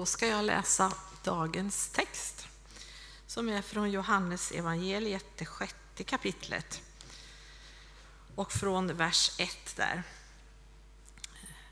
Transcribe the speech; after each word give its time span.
Då 0.00 0.06
ska 0.06 0.26
jag 0.26 0.44
läsa 0.44 0.92
dagens 1.24 1.88
text 1.88 2.48
som 3.26 3.48
är 3.48 3.62
från 3.62 3.90
Johannes 3.90 4.52
evangeliet, 4.52 5.24
det 5.36 5.44
sjätte 5.44 6.04
kapitlet 6.04 6.82
och 8.34 8.52
från 8.52 8.96
vers 8.96 9.32
1 9.38 9.76
där. 9.76 10.02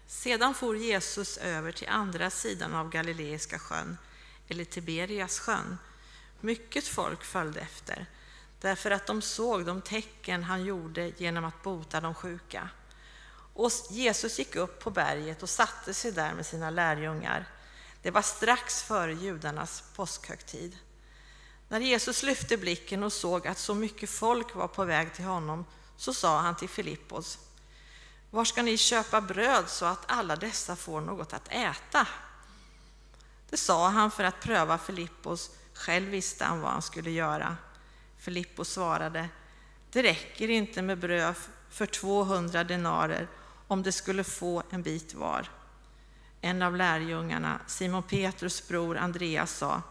Sedan 0.06 0.54
for 0.54 0.76
Jesus 0.76 1.36
över 1.36 1.72
till 1.72 1.88
andra 1.88 2.30
sidan 2.30 2.74
av 2.74 2.90
Galileiska 2.90 3.58
sjön, 3.58 3.98
eller 4.48 4.64
Tiberias 4.64 5.38
sjön. 5.38 5.78
Mycket 6.40 6.86
folk 6.86 7.24
följde 7.24 7.60
efter, 7.60 8.06
därför 8.60 8.90
att 8.90 9.06
de 9.06 9.22
såg 9.22 9.66
de 9.66 9.82
tecken 9.82 10.44
han 10.44 10.64
gjorde 10.64 11.12
genom 11.16 11.44
att 11.44 11.62
bota 11.62 12.00
de 12.00 12.14
sjuka. 12.14 12.68
Och 13.54 13.70
Jesus 13.90 14.38
gick 14.38 14.56
upp 14.56 14.80
på 14.80 14.90
berget 14.90 15.42
och 15.42 15.50
satte 15.50 15.94
sig 15.94 16.12
där 16.12 16.34
med 16.34 16.46
sina 16.46 16.70
lärjungar. 16.70 17.46
Det 18.02 18.10
var 18.10 18.22
strax 18.22 18.82
före 18.82 19.12
judarnas 19.12 19.84
påskhögtid. 19.96 20.76
När 21.68 21.80
Jesus 21.80 22.22
lyfte 22.22 22.56
blicken 22.56 23.02
och 23.02 23.12
såg 23.12 23.46
att 23.46 23.58
så 23.58 23.74
mycket 23.74 24.10
folk 24.10 24.54
var 24.54 24.68
på 24.68 24.84
väg 24.84 25.14
till 25.14 25.24
honom 25.24 25.64
så 25.96 26.14
sa 26.14 26.40
han 26.40 26.56
till 26.56 26.68
Filippos, 26.68 27.38
var 28.30 28.44
ska 28.44 28.62
ni 28.62 28.76
köpa 28.76 29.20
bröd 29.20 29.68
så 29.68 29.84
att 29.84 30.10
alla 30.10 30.36
dessa 30.36 30.76
får 30.76 31.00
något 31.00 31.32
att 31.32 31.48
äta? 31.52 32.06
Det 33.50 33.56
sa 33.56 33.88
han 33.88 34.10
för 34.10 34.24
att 34.24 34.40
pröva 34.40 34.78
Filippos, 34.78 35.50
själv 35.74 36.08
visste 36.08 36.44
han 36.44 36.60
vad 36.60 36.70
han 36.70 36.82
skulle 36.82 37.10
göra. 37.10 37.56
Filippos 38.18 38.68
svarade, 38.68 39.28
det 39.90 40.02
räcker 40.02 40.50
inte 40.50 40.82
med 40.82 40.98
bröd 40.98 41.34
för 41.70 41.86
200 41.86 42.64
denarer 42.64 43.28
om 43.68 43.82
det 43.82 43.92
skulle 43.92 44.24
få 44.24 44.62
en 44.70 44.82
bit 44.82 45.14
var. 45.14 45.48
En 46.40 46.62
av 46.62 46.76
lärjungarna, 46.76 47.60
Simon 47.66 48.02
Petrus 48.02 48.68
bror 48.68 48.96
Andreas, 48.96 49.56
sa, 49.56 49.82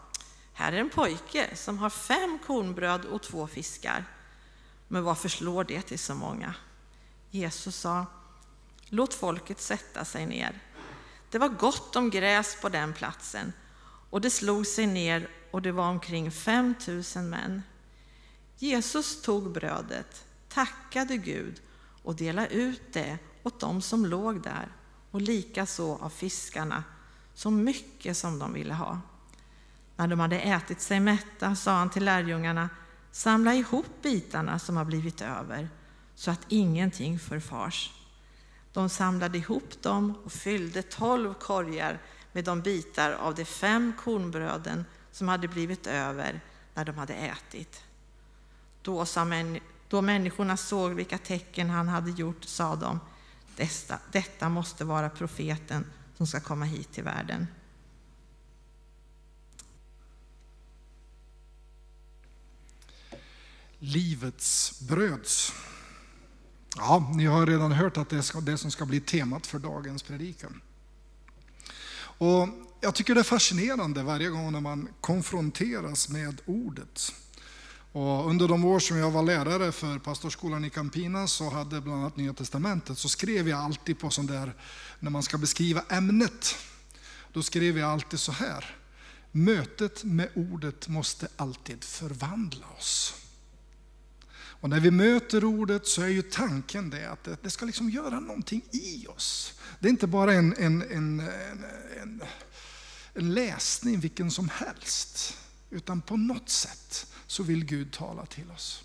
här 0.52 0.72
är 0.72 0.76
en 0.76 0.90
pojke 0.90 1.56
som 1.56 1.78
har 1.78 1.90
fem 1.90 2.38
kornbröd 2.46 3.04
och 3.04 3.22
två 3.22 3.46
fiskar. 3.46 4.04
Men 4.88 5.04
vad 5.04 5.18
förslår 5.18 5.64
det 5.64 5.82
till 5.82 5.98
så 5.98 6.14
många? 6.14 6.54
Jesus 7.30 7.76
sa, 7.76 8.06
låt 8.88 9.14
folket 9.14 9.60
sätta 9.60 10.04
sig 10.04 10.26
ner. 10.26 10.60
Det 11.30 11.38
var 11.38 11.48
gott 11.48 11.96
om 11.96 12.10
gräs 12.10 12.56
på 12.60 12.68
den 12.68 12.92
platsen 12.92 13.52
och 14.10 14.20
det 14.20 14.30
slog 14.30 14.66
sig 14.66 14.86
ner 14.86 15.28
och 15.50 15.62
det 15.62 15.72
var 15.72 15.88
omkring 15.88 16.30
5 16.30 16.74
000 17.16 17.24
män. 17.24 17.62
Jesus 18.56 19.22
tog 19.22 19.52
brödet, 19.52 20.24
tackade 20.48 21.16
Gud 21.16 21.60
och 22.02 22.14
delade 22.14 22.48
ut 22.48 22.92
det 22.92 23.18
åt 23.42 23.60
dem 23.60 23.82
som 23.82 24.06
låg 24.06 24.42
där 24.42 24.68
och 25.10 25.20
likaså 25.20 25.98
av 26.00 26.10
fiskarna, 26.10 26.84
så 27.34 27.50
mycket 27.50 28.16
som 28.16 28.38
de 28.38 28.52
ville 28.52 28.74
ha. 28.74 29.00
När 29.96 30.08
de 30.08 30.20
hade 30.20 30.40
ätit 30.40 30.80
sig 30.80 31.00
mätta 31.00 31.54
sa 31.54 31.72
han 31.72 31.90
till 31.90 32.04
lärjungarna, 32.04 32.68
samla 33.10 33.54
ihop 33.54 33.86
bitarna 34.02 34.58
som 34.58 34.76
har 34.76 34.84
blivit 34.84 35.20
över, 35.20 35.68
så 36.14 36.30
att 36.30 36.40
ingenting 36.48 37.18
förfars. 37.18 37.92
De 38.72 38.88
samlade 38.88 39.38
ihop 39.38 39.82
dem 39.82 40.14
och 40.24 40.32
fyllde 40.32 40.82
tolv 40.82 41.34
korgar 41.34 41.98
med 42.32 42.44
de 42.44 42.60
bitar 42.60 43.12
av 43.12 43.34
de 43.34 43.44
fem 43.44 43.92
kornbröden 43.98 44.84
som 45.12 45.28
hade 45.28 45.48
blivit 45.48 45.86
över 45.86 46.40
när 46.74 46.84
de 46.84 46.98
hade 46.98 47.14
ätit. 47.14 47.82
Då, 48.82 49.04
sa 49.04 49.24
män, 49.24 49.60
då 49.88 50.02
människorna 50.02 50.56
såg 50.56 50.92
vilka 50.92 51.18
tecken 51.18 51.70
han 51.70 51.88
hade 51.88 52.10
gjort 52.10 52.44
sa 52.44 52.76
de, 52.76 53.00
detta, 53.58 53.98
detta 54.12 54.48
måste 54.48 54.84
vara 54.84 55.10
profeten 55.10 55.86
som 56.16 56.26
ska 56.26 56.40
komma 56.40 56.64
hit 56.64 56.92
till 56.92 57.04
världen. 57.04 57.46
Livets 63.78 64.80
bröds. 64.80 65.52
Ja, 66.76 67.12
ni 67.14 67.26
har 67.26 67.46
redan 67.46 67.72
hört 67.72 67.96
att 67.96 68.08
det 68.08 68.16
är 68.16 68.40
det 68.40 68.58
som 68.58 68.70
ska 68.70 68.86
bli 68.86 69.00
temat 69.00 69.46
för 69.46 69.58
dagens 69.58 70.02
predikan. 70.02 70.60
Och 72.00 72.48
jag 72.80 72.94
tycker 72.94 73.14
det 73.14 73.20
är 73.20 73.24
fascinerande 73.24 74.02
varje 74.02 74.28
gång 74.28 74.52
när 74.52 74.60
man 74.60 74.88
konfronteras 75.00 76.08
med 76.08 76.40
ordet. 76.46 77.14
Och 77.98 78.30
under 78.30 78.48
de 78.48 78.64
år 78.64 78.78
som 78.78 78.96
jag 78.96 79.10
var 79.10 79.22
lärare 79.22 79.72
för 79.72 79.98
pastorskolan 79.98 80.64
i 80.64 80.70
Campina 80.70 81.26
så 81.26 81.50
hade 81.50 81.80
bland 81.80 82.00
annat 82.00 82.16
Nya 82.16 82.32
Testamentet 82.32 82.98
så 82.98 83.08
skrev 83.08 83.48
jag 83.48 83.60
alltid 83.60 83.98
på 83.98 84.10
sån 84.10 84.26
där, 84.26 84.54
när 85.00 85.10
man 85.10 85.22
ska 85.22 85.38
beskriva 85.38 85.84
ämnet, 85.88 86.56
då 87.32 87.42
skrev 87.42 87.78
jag 87.78 87.90
alltid 87.90 88.20
så 88.20 88.32
här. 88.32 88.76
Mötet 89.32 90.04
med 90.04 90.28
ordet 90.34 90.88
måste 90.88 91.28
alltid 91.36 91.84
förvandla 91.84 92.66
oss. 92.78 93.14
Och 94.30 94.70
när 94.70 94.80
vi 94.80 94.90
möter 94.90 95.44
ordet 95.44 95.86
så 95.86 96.02
är 96.02 96.08
ju 96.08 96.22
tanken 96.22 96.90
det 96.90 97.10
att 97.10 97.28
det 97.42 97.50
ska 97.50 97.66
liksom 97.66 97.90
göra 97.90 98.20
någonting 98.20 98.62
i 98.70 99.06
oss. 99.06 99.54
Det 99.80 99.88
är 99.88 99.90
inte 99.90 100.06
bara 100.06 100.34
en, 100.34 100.56
en, 100.56 100.82
en, 100.82 101.20
en, 102.02 102.22
en 103.14 103.34
läsning 103.34 104.00
vilken 104.00 104.30
som 104.30 104.48
helst, 104.48 105.36
utan 105.70 106.00
på 106.00 106.16
något 106.16 106.48
sätt 106.48 107.07
så 107.38 107.42
vill 107.42 107.64
Gud 107.64 107.92
tala 107.92 108.26
till 108.26 108.50
oss. 108.50 108.84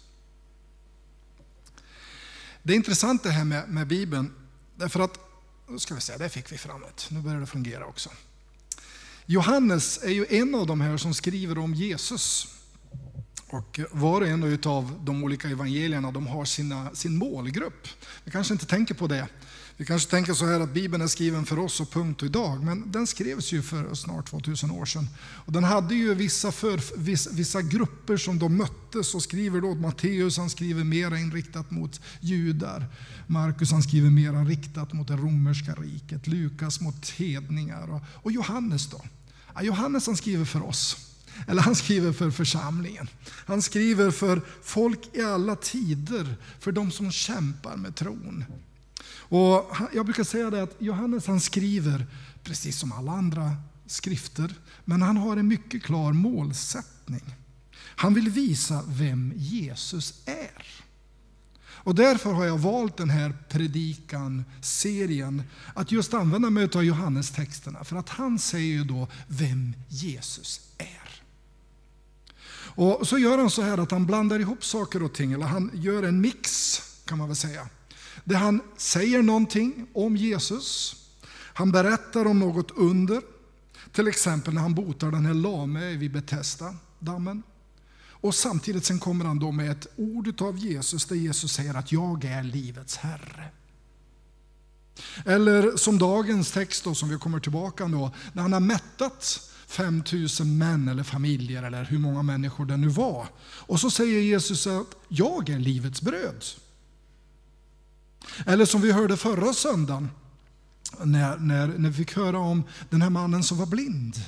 Det 2.64 2.74
är 2.74 2.76
intressant 2.76 3.24
det 3.24 3.30
här 3.30 3.44
med, 3.44 3.70
med 3.70 3.88
Bibeln, 3.88 4.34
därför 4.76 5.00
att, 5.00 5.20
nu 5.68 5.80
ska 5.80 5.96
vi 5.96 6.02
se, 6.02 6.18
där 6.18 6.30
fick 6.30 6.52
vi 6.52 6.58
fram 6.58 6.84
ett. 6.84 7.08
nu 7.12 7.22
börjar 7.22 7.40
det 7.40 7.46
fungera 7.46 7.86
också. 7.86 8.10
Johannes 9.26 10.04
är 10.04 10.10
ju 10.10 10.26
en 10.30 10.56
av 10.56 10.68
de 10.68 10.82
här 10.82 10.98
som 10.98 11.14
skriver 11.14 11.58
om 11.58 11.74
Jesus. 11.74 12.48
Och 13.48 13.80
var 13.92 14.22
och 14.22 14.28
en 14.28 14.62
av 14.64 15.00
de 15.04 15.24
olika 15.24 15.50
evangelierna 15.50 16.12
de 16.12 16.28
har 16.28 16.46
sina, 16.46 16.96
sin 16.96 17.18
målgrupp. 17.18 17.88
Vi 18.24 18.32
kanske 18.32 18.54
inte 18.54 18.66
tänker 18.66 18.94
på 18.94 19.08
det 19.08 19.28
vi 19.78 19.86
kanske 19.86 20.10
tänker 20.10 20.34
så 20.34 20.46
här 20.46 20.60
att 20.60 20.74
Bibeln 20.74 21.04
är 21.04 21.08
skriven 21.08 21.46
för 21.46 21.60
oss 21.60 21.80
och 21.80 21.92
punkt 21.92 22.22
och 22.22 22.26
idag, 22.26 22.64
men 22.64 22.92
den 22.92 23.08
skrevs 23.08 23.52
ju 23.52 23.62
för 23.62 23.94
snart 23.94 24.30
2000 24.30 24.72
år 24.72 24.86
sedan. 24.86 25.08
Och 25.20 25.54
den 25.54 25.64
hade 25.64 25.96
ju 25.96 26.14
vissa, 26.14 26.52
för, 26.52 26.98
vissa, 26.98 27.30
vissa 27.34 27.62
grupper 27.62 28.18
som 28.18 28.40
de 28.40 28.58
möttes 28.58 29.16
och 29.16 29.24
skriver 29.24 29.62
då, 29.62 29.76
Matteus 29.76 30.38
han 30.38 30.50
skriver 30.50 30.84
mera 30.84 31.20
inriktat 31.20 31.72
mot 31.72 32.02
judar, 32.20 32.88
Markus 33.28 33.72
han 33.72 33.84
skriver 33.84 34.10
mera 34.10 34.44
riktat 34.44 34.94
mot 34.94 35.08
det 35.08 35.16
romerska 35.16 35.74
riket, 35.74 36.28
Lukas 36.28 36.82
mot 36.82 37.10
hedningar 37.10 37.94
och, 37.94 38.02
och 38.24 38.32
Johannes 38.32 38.90
då? 38.90 39.02
Ja, 39.56 39.62
Johannes 39.62 40.08
han 40.08 40.18
skriver 40.18 40.46
för 40.46 40.64
oss. 40.64 40.98
Eller 41.48 41.62
han 41.62 41.76
skriver 41.76 42.14
för 42.14 42.32
församlingen. 42.32 43.08
Han 43.46 43.62
skriver 43.62 44.12
för 44.12 44.42
folk 44.64 45.00
i 45.14 45.22
alla 45.22 45.56
tider, 45.56 46.36
för 46.60 46.72
de 46.72 46.92
som 46.92 47.12
kämpar 47.12 47.78
med 47.78 47.96
tron. 47.96 48.46
Och 49.30 49.78
jag 49.94 50.06
brukar 50.06 50.24
säga 50.24 50.50
det 50.50 50.64
att 50.64 50.76
Johannes 50.80 51.28
han 51.28 51.40
skriver 51.40 52.08
precis 52.44 52.80
som 52.80 52.92
alla 52.92 53.12
andra 53.12 53.56
skrifter, 53.86 54.54
men 54.86 55.02
han 55.02 55.18
har 55.18 55.38
en 55.38 55.48
mycket 55.48 55.84
klar 55.84 56.14
målsättning. 56.14 57.36
Han 57.96 58.14
vill 58.14 58.30
visa 58.30 58.84
vem 58.88 59.34
Jesus 59.36 60.14
är. 60.26 60.84
Och 61.84 61.96
därför 61.96 62.32
har 62.34 62.46
jag 62.46 62.58
valt 62.58 62.98
den 62.98 63.10
här 63.10 63.38
predikan, 63.50 64.46
serien, 64.62 65.44
att 65.74 65.92
just 65.92 66.14
använda 66.14 66.50
mig 66.50 66.70
av 66.76 66.84
Johannes 66.84 67.32
texterna 67.32 67.84
för 67.84 67.96
att 67.96 68.10
han 68.10 68.40
säger 68.40 68.74
ju 68.74 68.84
då 68.84 69.08
vem 69.28 69.76
Jesus 69.88 70.62
är. 70.78 71.22
Och 72.76 73.08
så 73.08 73.18
gör 73.18 73.38
han 73.38 73.50
så 73.50 73.62
här 73.62 73.78
att 73.78 73.92
han 73.92 74.06
blandar 74.06 74.40
ihop 74.40 74.66
saker 74.66 75.04
och 75.04 75.14
ting, 75.14 75.32
eller 75.32 75.46
han 75.46 75.72
gör 75.74 76.04
en 76.04 76.22
mix 76.22 76.82
kan 77.06 77.18
man 77.18 77.28
väl 77.28 77.36
säga. 77.36 77.70
Där 78.24 78.36
han 78.36 78.62
säger 78.78 79.22
någonting 79.22 79.88
om 79.94 80.18
Jesus. 80.18 80.96
Han 81.54 81.72
berättar 81.72 82.26
om 82.26 82.40
något 82.40 82.72
under. 82.72 83.22
Till 83.92 84.08
exempel 84.08 84.54
när 84.54 84.62
han 84.62 84.76
botar 84.76 85.12
den 85.12 85.26
här 85.26 85.34
lame 85.34 85.98
vid 85.98 86.12
Betesda, 86.12 86.76
dammen. 87.00 87.44
Och 88.24 88.36
samtidigt 88.36 88.86
sen 88.86 89.00
kommer 89.00 89.26
han 89.26 89.40
då 89.40 89.52
med 89.52 89.72
ett 89.72 89.88
ord 89.96 90.42
av 90.42 90.58
Jesus 90.58 91.06
där 91.06 91.16
Jesus 91.16 91.54
säger 91.54 91.74
att 91.74 91.92
jag 91.92 92.26
är 92.26 92.44
livets 92.44 92.98
Herre. 92.98 93.50
Eller 95.26 95.78
som 95.78 95.98
dagens 95.98 96.52
text 96.52 96.84
då, 96.84 96.96
som 96.96 97.10
vi 97.10 97.18
kommer 97.18 97.40
tillbaka 97.40 97.88
då, 97.88 98.12
när 98.34 98.42
han 98.42 98.54
har 98.54 98.60
mättat 98.60 99.50
5000 99.68 100.58
män 100.58 100.88
eller 100.88 101.04
familjer 101.04 101.64
eller 101.64 101.84
hur 101.84 102.00
många 102.00 102.24
människor 102.24 102.66
det 102.66 102.78
nu 102.78 102.88
var. 102.88 103.28
Och 103.42 103.80
så 103.80 103.92
säger 103.92 104.22
Jesus 104.22 104.68
att 104.68 104.96
jag 105.08 105.50
är 105.50 105.60
livets 105.60 106.02
bröd. 106.02 106.46
Eller 108.46 108.66
som 108.66 108.82
vi 108.82 108.92
hörde 108.92 109.18
förra 109.18 109.54
söndagen, 109.54 110.10
när, 111.04 111.38
när, 111.38 111.68
när 111.68 111.90
vi 111.90 111.96
fick 111.96 112.16
höra 112.16 112.40
om 112.40 112.64
den 112.90 113.02
här 113.02 113.10
mannen 113.10 113.44
som 113.44 113.58
var 113.58 113.66
blind. 113.66 114.22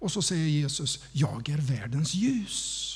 Och 0.00 0.12
så 0.12 0.22
säger 0.22 0.46
Jesus, 0.46 1.04
jag 1.12 1.48
är 1.48 1.58
världens 1.58 2.14
ljus. 2.14 2.86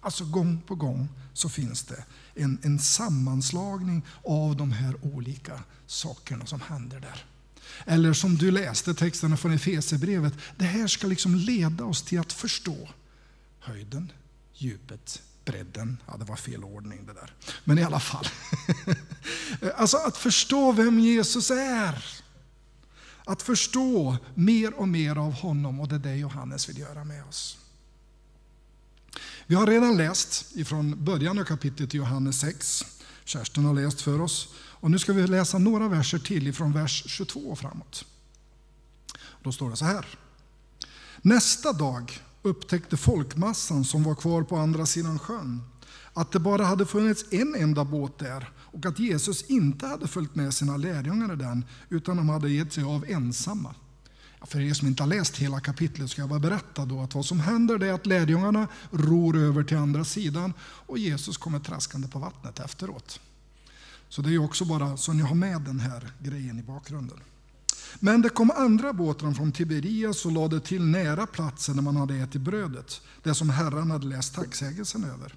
Alltså 0.00 0.24
gång 0.24 0.62
på 0.66 0.74
gång 0.74 1.08
så 1.32 1.48
finns 1.48 1.82
det 1.82 2.04
en, 2.34 2.58
en 2.62 2.78
sammanslagning 2.78 4.02
av 4.24 4.56
de 4.56 4.72
här 4.72 4.96
olika 5.02 5.62
sakerna 5.86 6.46
som 6.46 6.60
händer 6.60 7.00
där. 7.00 7.24
Eller 7.84 8.12
som 8.12 8.36
du 8.36 8.50
läste 8.50 8.94
texterna 8.94 9.36
från 9.36 9.52
Efesierbrevet, 9.52 10.34
det 10.56 10.64
här 10.64 10.86
ska 10.86 11.06
liksom 11.06 11.34
leda 11.34 11.84
oss 11.84 12.02
till 12.02 12.20
att 12.20 12.32
förstå 12.32 12.88
höjden, 13.58 14.12
djupet, 14.54 15.22
bredden. 15.44 15.98
Ja, 16.06 16.16
det 16.16 16.24
var 16.24 16.36
fel 16.36 16.64
ordning 16.64 17.06
det 17.06 17.12
där. 17.12 17.34
Men 17.64 17.78
i 17.78 17.82
alla 17.82 18.00
fall. 18.00 18.26
alltså 19.76 19.96
att 19.96 20.16
förstå 20.16 20.72
vem 20.72 21.00
Jesus 21.00 21.50
är. 21.50 22.04
Att 23.24 23.42
förstå 23.42 24.16
mer 24.34 24.74
och 24.74 24.88
mer 24.88 25.16
av 25.16 25.32
honom 25.32 25.80
och 25.80 25.88
det 25.88 25.94
är 25.94 25.98
det 25.98 26.16
Johannes 26.16 26.68
vill 26.68 26.78
göra 26.78 27.04
med 27.04 27.24
oss. 27.24 27.58
Vi 29.46 29.54
har 29.54 29.66
redan 29.66 29.96
läst 29.96 30.56
ifrån 30.56 31.04
början 31.04 31.38
av 31.38 31.44
kapitlet 31.44 31.94
i 31.94 31.96
Johannes 31.96 32.40
6. 32.40 32.84
Kerstin 33.24 33.64
har 33.64 33.74
läst 33.74 34.00
för 34.00 34.20
oss. 34.20 34.48
Och 34.56 34.90
nu 34.90 34.98
ska 34.98 35.12
vi 35.12 35.26
läsa 35.26 35.58
några 35.58 35.88
verser 35.88 36.18
till 36.18 36.46
ifrån 36.46 36.72
vers 36.72 37.04
22 37.06 37.40
och 37.40 37.58
framåt. 37.58 38.04
Då 39.42 39.52
står 39.52 39.70
det 39.70 39.76
så 39.76 39.84
här. 39.84 40.06
Nästa 41.22 41.72
dag 41.72 42.22
upptäckte 42.44 42.96
folkmassan 42.96 43.84
som 43.84 44.02
var 44.02 44.14
kvar 44.14 44.42
på 44.42 44.56
andra 44.56 44.86
sidan 44.86 45.18
sjön 45.18 45.62
att 46.14 46.32
det 46.32 46.38
bara 46.38 46.64
hade 46.64 46.86
funnits 46.86 47.24
en 47.30 47.54
enda 47.54 47.84
båt 47.84 48.18
där 48.18 48.50
och 48.56 48.86
att 48.86 48.98
Jesus 48.98 49.42
inte 49.42 49.86
hade 49.86 50.08
följt 50.08 50.34
med 50.34 50.54
sina 50.54 50.76
lärjungar 50.76 51.32
i 51.32 51.36
den 51.36 51.64
utan 51.88 52.16
de 52.16 52.28
hade 52.28 52.50
gett 52.50 52.72
sig 52.72 52.84
av 52.84 53.04
ensamma. 53.08 53.74
För 54.42 54.60
er 54.60 54.74
som 54.74 54.88
inte 54.88 55.02
har 55.02 55.08
läst 55.08 55.36
hela 55.36 55.60
kapitlet 55.60 56.10
ska 56.10 56.22
jag 56.22 56.28
bara 56.28 56.38
berätta 56.38 56.84
då 56.84 57.00
att 57.00 57.14
vad 57.14 57.26
som 57.26 57.40
händer 57.40 57.82
är 57.82 57.92
att 57.92 58.06
lärjungarna 58.06 58.68
ror 58.90 59.36
över 59.36 59.62
till 59.62 59.76
andra 59.76 60.04
sidan 60.04 60.52
och 60.60 60.98
Jesus 60.98 61.36
kommer 61.36 61.58
traskande 61.58 62.08
på 62.08 62.18
vattnet 62.18 62.60
efteråt. 62.60 63.20
Så 64.08 64.22
det 64.22 64.34
är 64.34 64.44
också 64.44 64.64
bara 64.64 64.96
så 64.96 65.12
ni 65.12 65.22
har 65.22 65.34
med 65.34 65.60
den 65.60 65.80
här 65.80 66.12
grejen 66.18 66.58
i 66.58 66.62
bakgrunden. 66.62 67.20
Men 68.00 68.22
det 68.22 68.28
kom 68.28 68.50
andra 68.50 68.92
båtar 68.92 69.32
från 69.32 69.52
Tiberias 69.52 70.26
och 70.26 70.32
lade 70.32 70.60
till 70.60 70.84
nära 70.84 71.26
platsen 71.26 71.76
där 71.76 71.82
man 71.82 71.96
hade 71.96 72.14
ätit 72.14 72.40
brödet, 72.40 73.00
det 73.22 73.34
som 73.34 73.50
Herren 73.50 73.90
hade 73.90 74.06
läst 74.06 74.34
tacksägelsen 74.34 75.04
över. 75.04 75.34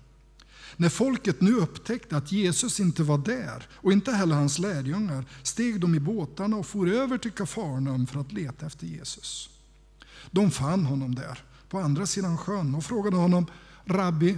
När 0.75 0.89
folket 0.89 1.41
nu 1.41 1.53
upptäckte 1.53 2.17
att 2.17 2.31
Jesus 2.31 2.79
inte 2.79 3.03
var 3.03 3.17
där 3.17 3.67
och 3.73 3.91
inte 3.91 4.11
heller 4.11 4.35
hans 4.35 4.59
lärjungar 4.59 5.25
steg 5.43 5.81
de 5.81 5.95
i 5.95 5.99
båtarna 5.99 6.57
och 6.57 6.65
for 6.65 6.89
över 6.89 7.17
till 7.17 7.31
Kafarnaum 7.31 8.07
för 8.07 8.19
att 8.19 8.31
leta 8.31 8.65
efter 8.65 8.87
Jesus. 8.87 9.49
De 10.31 10.51
fann 10.51 10.85
honom 10.85 11.15
där 11.15 11.43
på 11.69 11.79
andra 11.79 12.05
sidan 12.05 12.37
sjön 12.37 12.75
och 12.75 12.83
frågade 12.83 13.15
honom 13.17 13.45
Rabbi, 13.85 14.37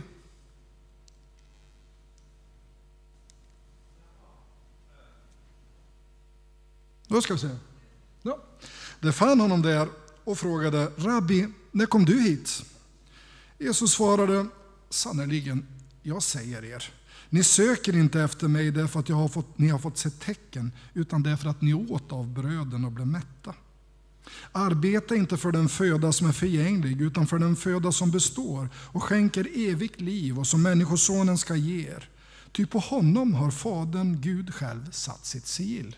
Då 7.10 7.22
ska 7.22 7.34
vi 7.34 7.40
se. 7.40 7.50
De 9.00 9.14
fann 9.14 9.40
honom 9.40 9.62
där 9.62 9.88
och 10.24 10.40
frågade 10.40 10.92
Rabbi, 10.98 11.48
när 11.72 11.86
kom 11.86 12.06
du 12.06 12.22
hit? 12.22 12.64
Jesus 13.58 13.92
svarade, 13.92 14.46
sannerligen, 14.90 15.68
jag 16.02 16.24
säger 16.24 16.66
er, 16.66 16.94
ni 17.30 17.44
söker 17.44 17.96
inte 17.96 18.22
efter 18.22 18.48
mig 18.48 18.72
därför 18.72 19.00
att 19.00 19.10
jag 19.10 19.16
har 19.16 19.28
fått, 19.28 19.58
ni 19.58 19.68
har 19.68 19.80
fått 19.80 19.98
se 19.98 20.10
tecken, 20.10 20.72
utan 20.94 21.24
därför 21.24 21.50
att 21.50 21.62
ni 21.62 21.74
åt 21.74 22.12
av 22.12 22.28
bröden 22.28 22.86
och 22.86 22.92
blev 22.92 23.08
mätta. 23.08 23.54
Arbeta 24.52 25.16
inte 25.16 25.38
för 25.38 25.52
den 25.52 25.70
föda 25.70 26.12
som 26.12 26.28
är 26.28 26.32
förgänglig, 26.32 27.02
utan 27.02 27.28
för 27.28 27.40
den 27.40 27.56
föda 27.56 27.92
som 27.92 28.12
består 28.12 28.70
och 28.76 29.04
skänker 29.04 29.48
evigt 29.70 30.02
liv 30.02 30.40
och 30.40 30.48
som 30.48 30.62
Människosonen 30.62 31.38
ska 31.38 31.56
ge 31.56 31.88
er. 31.88 32.10
Ty 32.52 32.66
på 32.66 32.80
honom 32.80 33.34
har 33.34 33.52
Fadern, 33.52 34.22
Gud 34.22 34.54
själv, 34.54 34.92
satt 34.92 35.26
sitt 35.26 35.48
sigill. 35.48 35.96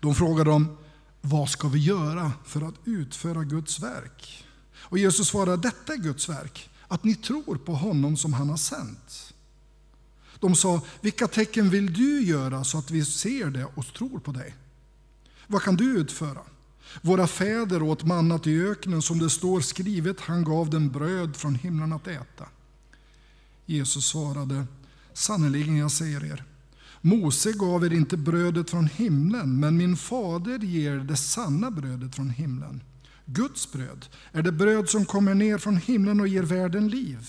De 0.00 0.14
frågade 0.14 0.50
dem, 0.50 0.76
vad 1.22 1.48
ska 1.48 1.68
vi 1.68 1.78
göra 1.78 2.32
för 2.44 2.68
att 2.68 2.74
utföra 2.84 3.44
Guds 3.44 3.80
verk? 3.80 4.44
Och 4.76 4.98
Jesus 4.98 5.28
svarade, 5.28 5.56
detta 5.56 5.92
är 5.92 5.96
Guds 5.96 6.28
verk, 6.28 6.70
att 6.88 7.04
ni 7.04 7.14
tror 7.14 7.56
på 7.56 7.74
honom 7.74 8.16
som 8.16 8.32
han 8.32 8.48
har 8.48 8.56
sänt. 8.56 9.34
De 10.40 10.56
sa, 10.56 10.80
vilka 11.00 11.28
tecken 11.28 11.70
vill 11.70 11.92
du 11.92 12.22
göra 12.22 12.64
så 12.64 12.78
att 12.78 12.90
vi 12.90 13.04
ser 13.04 13.50
det 13.50 13.64
och 13.74 13.86
tror 13.86 14.18
på 14.18 14.32
dig? 14.32 14.54
Vad 15.46 15.62
kan 15.62 15.76
du 15.76 15.98
utföra? 15.98 16.40
Våra 17.00 17.26
fäder 17.26 17.82
åt 17.82 18.04
mannat 18.04 18.46
i 18.46 18.62
öknen 18.62 19.02
som 19.02 19.18
det 19.18 19.30
står 19.30 19.60
skrivet, 19.60 20.20
han 20.20 20.44
gav 20.44 20.70
dem 20.70 20.88
bröd 20.88 21.36
från 21.36 21.54
himlen 21.54 21.92
att 21.92 22.06
äta. 22.06 22.48
Jesus 23.66 24.06
svarade, 24.06 24.66
sannerligen 25.12 25.76
jag 25.76 25.92
säger 25.92 26.24
er, 26.24 26.44
Mose 27.04 27.52
gav 27.52 27.84
er 27.84 27.92
inte 27.92 28.16
brödet 28.16 28.70
från 28.70 28.86
himlen, 28.86 29.60
men 29.60 29.76
min 29.76 29.96
fader 29.96 30.58
ger 30.58 30.96
det 30.96 31.16
sanna 31.16 31.70
brödet 31.70 32.14
från 32.14 32.30
himlen. 32.30 32.82
Guds 33.24 33.72
bröd 33.72 34.06
är 34.32 34.42
det 34.42 34.52
bröd 34.52 34.88
som 34.88 35.04
kommer 35.04 35.34
ner 35.34 35.58
från 35.58 35.76
himlen 35.76 36.20
och 36.20 36.28
ger 36.28 36.42
världen 36.42 36.88
liv. 36.88 37.28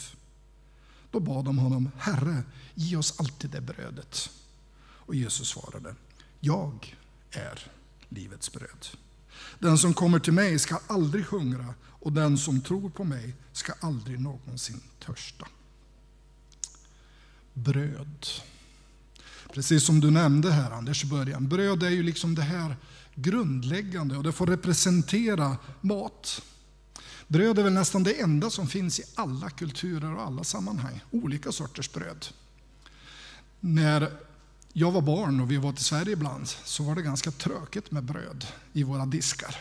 Då 1.11 1.19
bad 1.19 1.45
de 1.45 1.57
honom, 1.57 1.91
Herre, 1.97 2.43
ge 2.73 2.95
oss 2.97 3.19
alltid 3.19 3.49
det 3.49 3.61
brödet. 3.61 4.29
Och 5.05 5.15
Jesus 5.15 5.47
svarade, 5.47 5.95
jag 6.39 6.95
är 7.31 7.71
livets 8.09 8.51
bröd. 8.53 8.87
Den 9.59 9.77
som 9.77 9.93
kommer 9.93 10.19
till 10.19 10.33
mig 10.33 10.59
ska 10.59 10.79
aldrig 10.87 11.25
hungra 11.25 11.73
och 11.81 12.11
den 12.11 12.37
som 12.37 12.61
tror 12.61 12.89
på 12.89 13.03
mig 13.03 13.35
ska 13.53 13.73
aldrig 13.79 14.19
någonsin 14.19 14.81
törsta. 14.99 15.47
Bröd. 17.53 18.27
Precis 19.53 19.85
som 19.85 19.99
du 19.99 20.11
nämnde 20.11 20.51
här 20.51 20.71
Anders 20.71 21.03
i 21.03 21.07
början, 21.07 21.47
bröd 21.47 21.83
är 21.83 21.89
ju 21.89 22.03
liksom 22.03 22.35
det 22.35 22.41
här 22.41 22.77
grundläggande 23.15 24.17
och 24.17 24.23
det 24.23 24.31
får 24.31 24.47
representera 24.47 25.57
mat. 25.81 26.41
Bröd 27.27 27.59
är 27.59 27.63
väl 27.63 27.73
nästan 27.73 28.03
det 28.03 28.21
enda 28.21 28.49
som 28.49 28.67
finns 28.67 28.99
i 28.99 29.03
alla 29.15 29.49
kulturer 29.49 30.15
och 30.15 30.21
alla 30.21 30.43
sammanhang, 30.43 31.01
olika 31.11 31.51
sorters 31.51 31.91
bröd. 31.91 32.25
När 33.59 34.11
jag 34.73 34.91
var 34.91 35.01
barn 35.01 35.39
och 35.39 35.51
vi 35.51 35.57
var 35.57 35.73
till 35.73 35.85
Sverige 35.85 36.13
ibland 36.13 36.47
så 36.47 36.83
var 36.83 36.95
det 36.95 37.01
ganska 37.01 37.31
tråkigt 37.31 37.91
med 37.91 38.03
bröd 38.03 38.45
i 38.73 38.83
våra 38.83 39.05
diskar. 39.05 39.55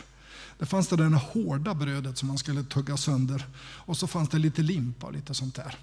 Det 0.59 0.65
fanns 0.65 0.87
det 0.87 0.95
där 0.95 1.09
hårda 1.09 1.73
brödet 1.73 2.17
som 2.17 2.27
man 2.27 2.37
skulle 2.37 2.63
tugga 2.63 2.97
sönder 2.97 3.47
och 3.57 3.97
så 3.97 4.07
fanns 4.07 4.29
det 4.29 4.39
lite 4.39 4.61
limpa 4.61 5.07
och 5.07 5.13
lite 5.13 5.33
sånt 5.33 5.55
där. 5.55 5.77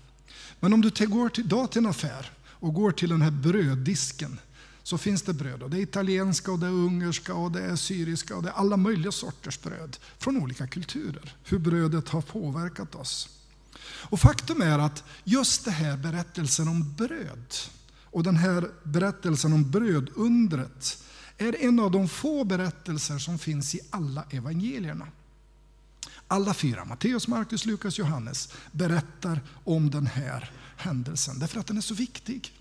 Men 0.61 0.73
om 0.73 0.81
du 0.81 1.07
går 1.07 1.31
idag 1.39 1.71
till 1.71 1.79
en 1.79 1.87
affär 1.87 2.31
och 2.61 2.75
går 2.75 2.91
till 2.91 3.09
den 3.09 3.23
här 3.23 3.31
bröddisken 3.31 4.41
så 4.83 4.99
finns 4.99 5.23
det 5.23 5.33
bröd. 5.33 5.63
Och 5.63 5.71
det 5.71 5.79
är 5.79 5.83
italienska, 5.83 6.53
och 6.53 6.59
det 6.59 6.67
är 6.67 6.71
ungerska, 6.71 7.35
och 7.35 7.53
det 7.53 7.63
är 7.63 7.77
syriska 7.77 8.37
och 8.37 8.43
det 8.43 8.49
är 8.49 8.53
alla 8.53 8.77
möjliga 8.77 9.13
sorters 9.13 9.63
bröd 9.63 9.97
från 10.19 10.43
olika 10.43 10.67
kulturer. 10.67 11.35
Hur 11.45 11.59
brödet 11.59 12.09
har 12.09 12.23
påverkat 12.23 12.95
oss. 12.95 13.29
Och 13.83 14.21
faktum 14.21 14.63
är 14.63 14.79
att 14.79 15.05
just 15.25 15.65
det 15.65 15.71
här 15.71 15.97
berättelsen 15.97 16.69
om 16.69 16.95
bröd 16.95 17.55
och 18.05 18.23
den 18.23 18.37
här 18.37 18.71
berättelsen 18.83 19.53
om 19.53 19.71
brödundret 19.71 21.03
är 21.39 21.65
en 21.65 21.81
av 21.81 21.91
de 21.91 22.09
få 22.09 22.45
berättelser 22.45 23.19
som 23.19 23.39
finns 23.39 23.75
i 23.75 23.81
alla 23.91 24.25
evangelierna. 24.31 25.07
Alla 26.33 26.55
fyra, 26.55 26.85
Matteus, 26.85 27.29
Markus, 27.29 27.67
Lukas, 27.67 27.99
Johannes, 27.99 28.53
berättar 28.73 29.41
om 29.65 29.91
den 29.91 30.07
här 30.07 30.51
händelsen 30.77 31.39
därför 31.39 31.61
att 31.61 31.67
den 31.67 31.77
är 31.77 31.81
så 31.81 31.95
viktig. 31.95 32.53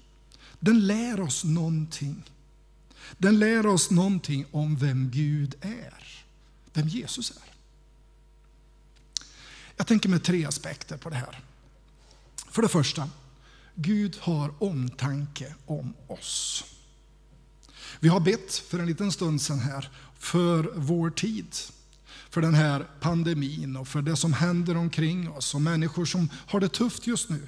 Den 0.60 0.88
lär 0.88 1.20
oss 1.20 1.44
någonting. 1.44 2.24
Den 3.18 3.40
lär 3.40 3.66
oss 3.66 3.92
någonting 3.92 4.46
om 4.52 4.76
vem 4.78 5.10
Gud 5.10 5.56
är, 5.62 6.24
vem 6.74 6.88
Jesus 6.88 7.32
är. 7.32 7.54
Jag 9.76 9.88
tänker 9.88 10.10
med 10.10 10.24
tre 10.24 10.46
aspekter 10.46 10.98
på 10.98 11.10
det 11.10 11.16
här. 11.16 11.40
För 12.52 12.62
det 12.62 12.68
första, 12.68 13.10
Gud 13.76 14.18
har 14.20 14.54
omtanke 14.64 15.56
om 15.66 15.94
oss. 16.08 16.64
Vi 18.00 18.08
har 18.08 18.20
bett 18.20 18.54
för 18.54 18.80
en 18.80 18.86
liten 18.86 19.12
stund 19.12 19.42
sedan 19.42 19.60
här 19.60 19.90
för 20.20 20.72
vår 20.76 21.10
tid, 21.10 21.56
för 22.30 22.42
den 22.42 22.54
här 22.54 22.88
pandemin 23.00 23.78
och 23.78 23.88
för 23.88 24.02
det 24.02 24.16
som 24.16 24.34
händer 24.34 24.78
omkring 24.78 25.30
oss 25.30 25.56
och 25.56 25.62
människor 25.62 26.06
som 26.06 26.30
har 26.48 26.60
det 26.60 26.70
tufft 26.70 27.08
just 27.08 27.30
nu. 27.30 27.48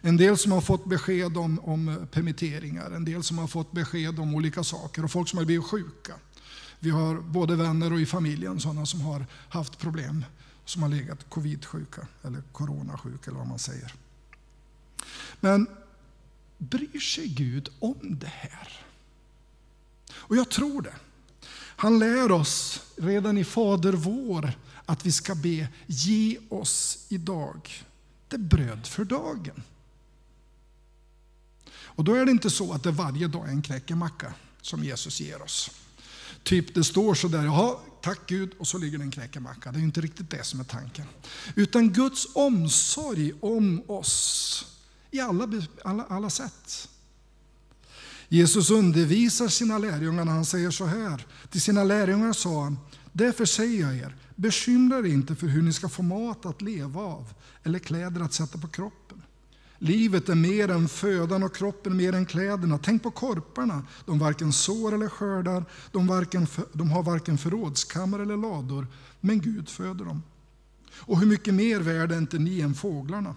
En 0.00 0.16
del 0.16 0.38
som 0.38 0.52
har 0.52 0.60
fått 0.60 0.84
besked 0.84 1.36
om, 1.36 1.58
om 1.58 2.08
permitteringar, 2.12 2.90
en 2.90 3.04
del 3.04 3.22
som 3.22 3.38
har 3.38 3.46
fått 3.46 3.72
besked 3.72 4.18
om 4.18 4.34
olika 4.34 4.64
saker 4.64 5.04
och 5.04 5.10
folk 5.10 5.28
som 5.28 5.38
har 5.38 5.44
blivit 5.44 5.64
sjuka. 5.64 6.14
Vi 6.78 6.90
har 6.90 7.20
både 7.20 7.56
vänner 7.56 7.92
och 7.92 8.00
i 8.00 8.06
familjen 8.06 8.60
sådana 8.60 8.86
som 8.86 9.00
har 9.00 9.26
haft 9.48 9.78
problem, 9.78 10.24
som 10.64 10.82
har 10.82 10.88
legat 10.88 11.30
covid-sjuka 11.30 12.06
eller 12.22 12.42
coronasjuka 12.52 13.30
eller 13.30 13.38
vad 13.38 13.48
man 13.48 13.58
säger. 13.58 13.94
Men 15.40 15.66
bryr 16.58 17.00
sig 17.00 17.28
Gud 17.28 17.68
om 17.78 18.18
det 18.20 18.32
här? 18.34 18.84
Och 20.12 20.36
jag 20.36 20.50
tror 20.50 20.82
det. 20.82 20.94
Han 21.80 21.98
lär 21.98 22.32
oss 22.32 22.82
redan 22.96 23.38
i 23.38 23.44
Fader 23.44 23.92
vår 23.92 24.52
att 24.86 25.06
vi 25.06 25.12
ska 25.12 25.34
be, 25.34 25.68
ge 25.86 26.38
oss 26.48 27.06
idag 27.08 27.84
det 28.28 28.38
bröd 28.38 28.86
för 28.86 29.04
dagen. 29.04 29.62
Och 31.70 32.04
då 32.04 32.14
är 32.14 32.24
det 32.24 32.30
inte 32.30 32.50
så 32.50 32.72
att 32.72 32.82
det 32.82 32.90
varje 32.90 33.28
dag 33.28 33.48
är 33.48 33.52
en 33.52 33.62
knäckemacka 33.62 34.34
som 34.60 34.84
Jesus 34.84 35.20
ger 35.20 35.42
oss. 35.42 35.70
typ 36.42 36.74
det 36.74 36.84
står 36.84 37.14
så 37.14 37.28
där, 37.28 37.44
jaha, 37.44 37.76
tack 38.02 38.20
Gud, 38.26 38.50
och 38.58 38.66
så 38.66 38.78
ligger 38.78 38.98
det 38.98 39.04
en 39.04 39.10
kräkemacka. 39.10 39.72
Det 39.72 39.78
är 39.78 39.82
inte 39.82 40.00
riktigt 40.00 40.30
det 40.30 40.44
som 40.44 40.60
är 40.60 40.64
tanken. 40.64 41.06
Utan 41.54 41.92
Guds 41.92 42.26
omsorg 42.34 43.32
om 43.40 43.82
oss 43.90 44.66
i 45.10 45.20
alla, 45.20 45.48
alla, 45.84 46.04
alla 46.04 46.30
sätt. 46.30 46.88
Jesus 48.28 48.70
undervisar 48.70 49.48
sina 49.48 49.78
lärjungar 49.78 50.24
när 50.24 50.32
han 50.32 50.44
säger 50.44 50.70
så 50.70 50.86
här. 50.86 51.26
Till 51.50 51.60
sina 51.60 51.84
lärjungar 51.84 52.32
sa 52.32 52.62
han, 52.62 52.78
därför 53.12 53.44
säger 53.44 53.80
jag 53.80 53.96
er, 53.96 54.16
bekymra 54.36 54.98
er 54.98 55.06
inte 55.06 55.34
för 55.34 55.46
hur 55.46 55.62
ni 55.62 55.72
ska 55.72 55.88
få 55.88 56.02
mat 56.02 56.46
att 56.46 56.62
leva 56.62 57.00
av 57.00 57.26
eller 57.62 57.78
kläder 57.78 58.20
att 58.20 58.32
sätta 58.32 58.58
på 58.58 58.68
kroppen. 58.68 59.22
Livet 59.78 60.28
är 60.28 60.34
mer 60.34 60.70
än 60.70 60.88
födan 60.88 61.42
och 61.42 61.56
kroppen 61.56 61.96
mer 61.96 62.12
än 62.12 62.26
kläderna. 62.26 62.78
Tänk 62.78 63.02
på 63.02 63.10
korparna. 63.10 63.82
De 64.04 64.18
varken 64.18 64.52
sår 64.52 64.94
eller 64.94 65.08
skördar, 65.08 65.64
de, 65.92 66.06
varken, 66.06 66.46
de 66.72 66.90
har 66.90 67.02
varken 67.02 67.38
förrådskammare 67.38 68.22
eller 68.22 68.36
lador, 68.36 68.86
men 69.20 69.40
Gud 69.40 69.68
föder 69.68 70.04
dem. 70.04 70.22
Och 70.96 71.20
hur 71.20 71.26
mycket 71.26 71.54
mer 71.54 71.80
värd 71.80 72.12
är 72.12 72.18
inte 72.18 72.38
ni 72.38 72.60
än 72.60 72.74
fåglarna? 72.74 73.36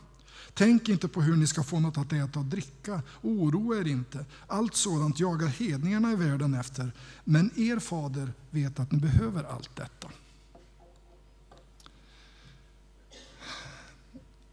Tänk 0.54 0.90
inte 0.90 1.08
på 1.08 1.22
hur 1.22 1.36
ni 1.36 1.48
ska 1.48 1.64
få 1.64 1.80
något 1.80 1.98
att 1.98 2.14
äta 2.14 2.40
och 2.40 2.46
dricka. 2.46 3.02
Oroa 3.22 3.78
er 3.78 3.88
inte. 3.88 4.26
Allt 4.48 4.76
sådant 4.76 5.20
jagar 5.20 5.48
hedningarna 5.48 6.12
i 6.12 6.16
världen 6.16 6.54
efter. 6.54 6.92
Men 7.24 7.52
er 7.56 7.80
fader 7.80 8.34
vet 8.50 8.80
att 8.80 8.92
ni 8.92 9.00
behöver 9.00 9.44
allt 9.44 9.76
detta. 9.76 10.08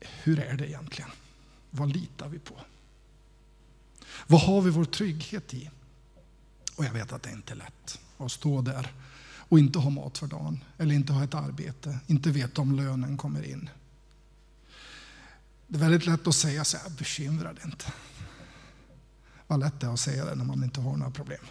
Hur 0.00 0.38
är 0.38 0.57
det 0.57 0.69
egentligen? 0.69 1.11
Vad 1.71 1.88
litar 1.88 2.28
vi 2.28 2.38
på? 2.38 2.55
Vad 4.26 4.40
har 4.40 4.62
vi 4.62 4.71
vår 4.71 4.85
trygghet 4.85 5.55
i? 5.55 5.71
Och 6.76 6.85
jag 6.85 6.93
vet 6.93 7.12
att 7.12 7.23
det 7.23 7.31
inte 7.31 7.52
är 7.52 7.57
lätt 7.57 8.00
att 8.19 8.33
stå 8.33 8.61
där 8.62 8.93
och 9.49 9.59
inte 9.59 9.78
ha 9.78 9.90
mat 9.90 10.19
för 10.19 10.26
dagen, 10.26 10.64
eller 10.78 10.95
inte 10.95 11.12
ha 11.12 11.25
ett 11.25 11.35
arbete, 11.35 11.99
inte 12.07 12.31
veta 12.31 12.62
om 12.62 12.76
lönen 12.76 13.17
kommer 13.17 13.43
in. 13.43 13.71
Det 15.68 15.76
är 15.76 15.80
väldigt 15.80 16.06
lätt 16.06 16.26
att 16.26 16.34
säga 16.34 16.64
så 16.64 16.76
här, 16.76 16.90
bekymra 16.90 17.52
dig 17.52 17.62
inte. 17.64 17.92
Vad 19.46 19.60
lätt 19.60 19.80
det 19.80 19.87
är 19.87 19.92
att 19.92 20.00
säga 20.00 20.25
det 20.25 20.34
när 20.34 20.44
man 20.44 20.64
inte 20.64 20.80
har 20.80 20.96
några 20.96 21.12
problem. 21.12 21.44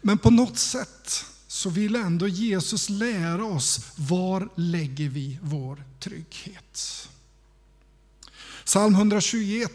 Men 0.00 0.18
på 0.18 0.30
något 0.30 0.58
sätt 0.58 1.24
så 1.46 1.70
vill 1.70 1.96
ändå 1.96 2.28
Jesus 2.28 2.88
lära 2.88 3.44
oss 3.44 3.92
var 3.96 4.48
lägger 4.56 5.08
vi 5.08 5.38
vår 5.42 5.84
trygghet. 6.00 7.08
Psalm 8.64 8.94
121 8.94 9.70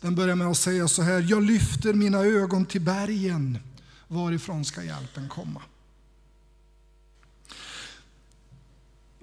den 0.00 0.14
börjar 0.14 0.34
med 0.34 0.46
att 0.46 0.56
säga 0.56 0.88
så 0.88 1.02
här, 1.02 1.20
jag 1.20 1.42
lyfter 1.42 1.92
mina 1.92 2.18
ögon 2.18 2.66
till 2.66 2.80
bergen, 2.80 3.58
varifrån 4.08 4.64
ska 4.64 4.82
hjälpen 4.82 5.28
komma? 5.28 5.62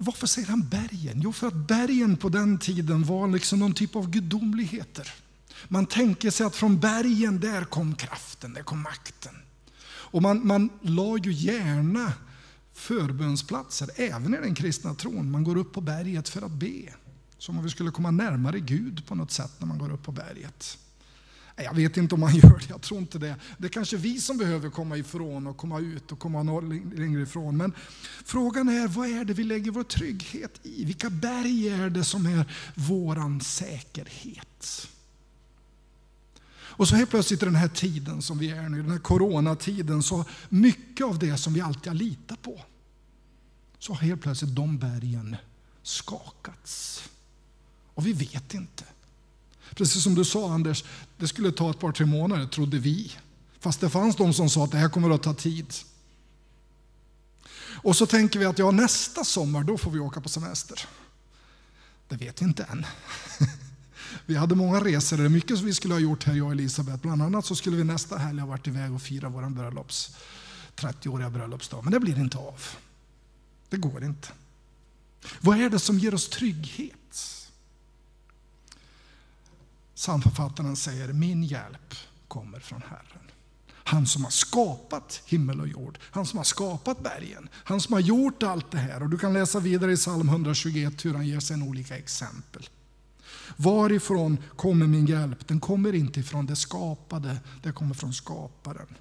Varför 0.02 0.26
säger 0.26 0.48
han 0.48 0.68
bergen? 0.68 1.20
Jo, 1.22 1.32
för 1.32 1.46
att 1.46 1.54
bergen 1.54 2.16
på 2.16 2.28
den 2.28 2.58
tiden 2.58 3.04
var 3.04 3.28
liksom 3.28 3.58
någon 3.58 3.74
typ 3.74 3.96
av 3.96 4.10
gudomligheter. 4.10 5.12
Man 5.68 5.86
tänker 5.86 6.30
sig 6.30 6.46
att 6.46 6.56
från 6.56 6.80
bergen, 6.80 7.40
där 7.40 7.64
kom 7.64 7.94
kraften, 7.94 8.54
där 8.54 8.62
kom 8.62 8.82
makten. 8.82 9.34
Och 9.84 10.22
man, 10.22 10.46
man 10.46 10.70
la 10.82 11.18
ju 11.18 11.32
gärna 11.32 12.12
förbönsplatser, 12.74 13.90
även 13.96 14.34
i 14.34 14.36
den 14.36 14.54
kristna 14.54 14.94
tron. 14.94 15.30
Man 15.30 15.44
går 15.44 15.56
upp 15.56 15.72
på 15.72 15.80
berget 15.80 16.28
för 16.28 16.42
att 16.42 16.52
be. 16.52 16.94
Som 17.38 17.58
om 17.58 17.64
vi 17.64 17.70
skulle 17.70 17.90
komma 17.90 18.10
närmare 18.10 18.60
Gud 18.60 19.06
på 19.06 19.14
något 19.14 19.30
sätt 19.30 19.52
när 19.58 19.66
man 19.66 19.78
går 19.78 19.92
upp 19.92 20.02
på 20.02 20.12
berget. 20.12 20.78
Jag 21.64 21.74
vet 21.74 21.96
inte 21.96 22.14
om 22.14 22.20
man 22.20 22.34
gör 22.36 22.58
det, 22.58 22.68
jag 22.68 22.80
tror 22.80 23.00
inte 23.00 23.18
det. 23.18 23.36
Det 23.58 23.66
är 23.66 23.68
kanske 23.68 23.96
vi 23.96 24.20
som 24.20 24.38
behöver 24.38 24.70
komma 24.70 24.96
ifrån 24.96 25.46
och 25.46 25.56
komma 25.56 25.80
ut 25.80 26.12
och 26.12 26.18
komma 26.18 26.60
längre 26.94 27.22
ifrån. 27.22 27.56
Men 27.56 27.72
frågan 28.24 28.68
är, 28.68 28.88
vad 28.88 29.08
är 29.08 29.24
det 29.24 29.32
vi 29.32 29.44
lägger 29.44 29.70
vår 29.70 29.82
trygghet 29.82 30.60
i? 30.62 30.84
Vilka 30.84 31.10
berg 31.10 31.68
är 31.68 31.90
det 31.90 32.04
som 32.04 32.26
är 32.26 32.52
våran 32.74 33.40
säkerhet? 33.40 34.88
Och 36.80 36.88
så 36.88 36.96
helt 36.96 37.10
plötsligt 37.10 37.42
i 37.42 37.44
den 37.44 37.54
här 37.54 37.68
tiden 37.68 38.22
som 38.22 38.38
vi 38.38 38.50
är 38.50 38.68
nu, 38.68 38.82
den 38.82 38.90
här 38.90 38.98
coronatiden, 38.98 40.02
så 40.02 40.24
mycket 40.48 41.06
av 41.06 41.18
det 41.18 41.36
som 41.36 41.52
vi 41.52 41.60
alltid 41.60 41.86
har 41.86 41.94
litat 41.94 42.42
på, 42.42 42.60
så 43.78 43.92
har 43.92 44.00
helt 44.00 44.20
plötsligt 44.22 44.54
de 44.54 44.78
bergen 44.78 45.36
skakats. 45.82 47.04
Och 47.94 48.06
vi 48.06 48.12
vet 48.12 48.54
inte. 48.54 48.84
Precis 49.74 50.02
som 50.02 50.14
du 50.14 50.24
sa 50.24 50.52
Anders, 50.52 50.84
det 51.16 51.28
skulle 51.28 51.52
ta 51.52 51.70
ett 51.70 51.78
par, 51.78 51.92
tre 51.92 52.06
månader 52.06 52.46
trodde 52.46 52.78
vi. 52.78 53.12
Fast 53.60 53.80
det 53.80 53.90
fanns 53.90 54.16
de 54.16 54.34
som 54.34 54.50
sa 54.50 54.64
att 54.64 54.70
det 54.70 54.78
här 54.78 54.88
kommer 54.88 55.10
att 55.10 55.22
ta 55.22 55.34
tid. 55.34 55.74
Och 57.82 57.96
så 57.96 58.06
tänker 58.06 58.38
vi 58.38 58.44
att 58.44 58.58
ja, 58.58 58.70
nästa 58.70 59.24
sommar 59.24 59.64
då 59.64 59.78
får 59.78 59.90
vi 59.90 59.98
åka 59.98 60.20
på 60.20 60.28
semester. 60.28 60.80
Det 62.08 62.16
vet 62.16 62.42
vi 62.42 62.44
inte 62.44 62.62
än. 62.62 62.86
Vi 64.26 64.36
hade 64.36 64.54
många 64.54 64.84
resor, 64.84 65.16
det 65.16 65.24
är 65.24 65.28
mycket 65.28 65.56
som 65.56 65.66
vi 65.66 65.74
skulle 65.74 65.94
ha 65.94 65.98
gjort 65.98 66.24
här 66.24 66.34
jag 66.34 66.46
och 66.46 66.52
Elisabeth. 66.52 67.02
Bland 67.02 67.22
annat 67.22 67.46
så 67.46 67.56
skulle 67.56 67.76
vi 67.76 67.84
nästa 67.84 68.18
helg 68.18 68.40
ha 68.40 68.46
varit 68.46 68.66
iväg 68.66 68.94
och 68.94 69.02
fira 69.02 69.28
vår 69.28 69.50
bröllops, 69.50 70.16
30-åriga 70.76 71.30
bröllopsdag. 71.30 71.84
Men 71.84 71.92
det 71.92 72.00
blir 72.00 72.18
inte 72.18 72.38
av. 72.38 72.62
Det 73.68 73.76
går 73.76 74.04
inte. 74.04 74.28
Vad 75.40 75.60
är 75.60 75.70
det 75.70 75.78
som 75.78 75.98
ger 75.98 76.14
oss 76.14 76.28
trygghet? 76.28 76.99
Psalmförfattaren 80.00 80.76
säger 80.76 81.12
min 81.12 81.44
hjälp 81.44 81.94
kommer 82.28 82.60
från 82.60 82.82
Herren. 82.88 83.30
Han 83.72 84.06
som 84.06 84.24
har 84.24 84.30
skapat 84.30 85.22
himmel 85.26 85.60
och 85.60 85.68
jord, 85.68 85.98
han 86.02 86.26
som 86.26 86.36
har 86.36 86.44
skapat 86.44 87.02
bergen, 87.02 87.48
han 87.52 87.80
som 87.80 87.92
har 87.92 88.00
gjort 88.00 88.42
allt 88.42 88.70
det 88.70 88.78
här. 88.78 89.02
Och 89.02 89.10
du 89.10 89.18
kan 89.18 89.32
läsa 89.32 89.60
vidare 89.60 89.92
i 89.92 89.96
psalm 89.96 90.28
121 90.28 91.04
hur 91.04 91.14
han 91.14 91.26
ger 91.26 91.40
sig 91.40 91.54
en 91.54 91.62
olika 91.62 91.96
exempel. 91.96 92.68
Varifrån 93.56 94.38
kommer 94.56 94.86
min 94.86 95.06
hjälp? 95.06 95.48
Den 95.48 95.60
kommer 95.60 95.94
inte 95.94 96.20
ifrån 96.20 96.46
det 96.46 96.56
skapade, 96.56 97.36
den 97.62 97.72
kommer 97.72 97.94
från 97.94 98.12
skaparen. 98.12 98.94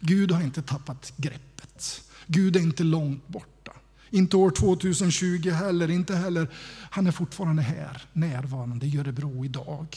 Gud 0.00 0.30
har 0.32 0.42
inte 0.42 0.62
tappat 0.62 1.12
greppet. 1.16 2.02
Gud 2.26 2.56
är 2.56 2.60
inte 2.60 2.82
långt 2.82 3.28
borta. 3.28 3.72
Inte 4.10 4.36
år 4.36 4.50
2020 4.50 5.50
heller, 5.50 5.90
inte 5.90 6.16
heller. 6.16 6.48
Han 6.90 7.06
är 7.06 7.12
fortfarande 7.12 7.62
här, 7.62 8.04
närvarande 8.12 8.86
i 8.86 8.98
Örebro 8.98 9.44
idag. 9.44 9.96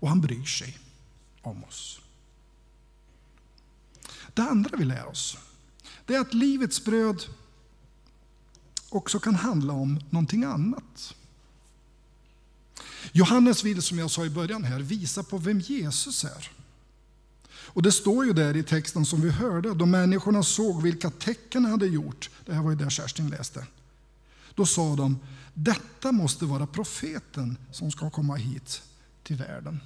Och 0.00 0.08
han 0.08 0.20
bryr 0.20 0.44
sig 0.44 0.78
om 1.42 1.64
oss. 1.64 2.00
Det 4.34 4.42
andra 4.42 4.76
vi 4.76 4.84
lär 4.84 5.06
oss, 5.06 5.36
det 6.06 6.14
är 6.14 6.20
att 6.20 6.34
livets 6.34 6.84
bröd 6.84 7.24
också 8.88 9.20
kan 9.20 9.34
handla 9.34 9.72
om 9.72 10.00
någonting 10.10 10.44
annat. 10.44 11.14
Johannes 13.12 13.64
vill, 13.64 13.82
som 13.82 13.98
jag 13.98 14.10
sa 14.10 14.24
i 14.24 14.30
början 14.30 14.64
här, 14.64 14.80
visa 14.80 15.22
på 15.22 15.38
vem 15.38 15.60
Jesus 15.60 16.24
är. 16.24 16.50
Och 17.50 17.82
det 17.82 17.92
står 17.92 18.26
ju 18.26 18.32
där 18.32 18.56
i 18.56 18.62
texten 18.62 19.06
som 19.06 19.20
vi 19.20 19.30
hörde, 19.30 19.74
då 19.74 19.86
människorna 19.86 20.42
såg 20.42 20.82
vilka 20.82 21.10
tecken 21.10 21.62
han 21.62 21.72
hade 21.72 21.86
gjort, 21.86 22.30
det 22.46 22.54
här 22.54 22.62
var 22.62 22.70
ju 22.70 22.76
där 22.76 22.90
Kerstin 22.90 23.28
läste, 23.28 23.66
då 24.54 24.66
sa 24.66 24.96
de, 24.96 25.18
detta 25.54 26.12
måste 26.12 26.44
vara 26.44 26.66
profeten 26.66 27.56
som 27.72 27.90
ska 27.90 28.10
komma 28.10 28.34
hit 28.34 28.82
till 29.28 29.36
världen. 29.36 29.80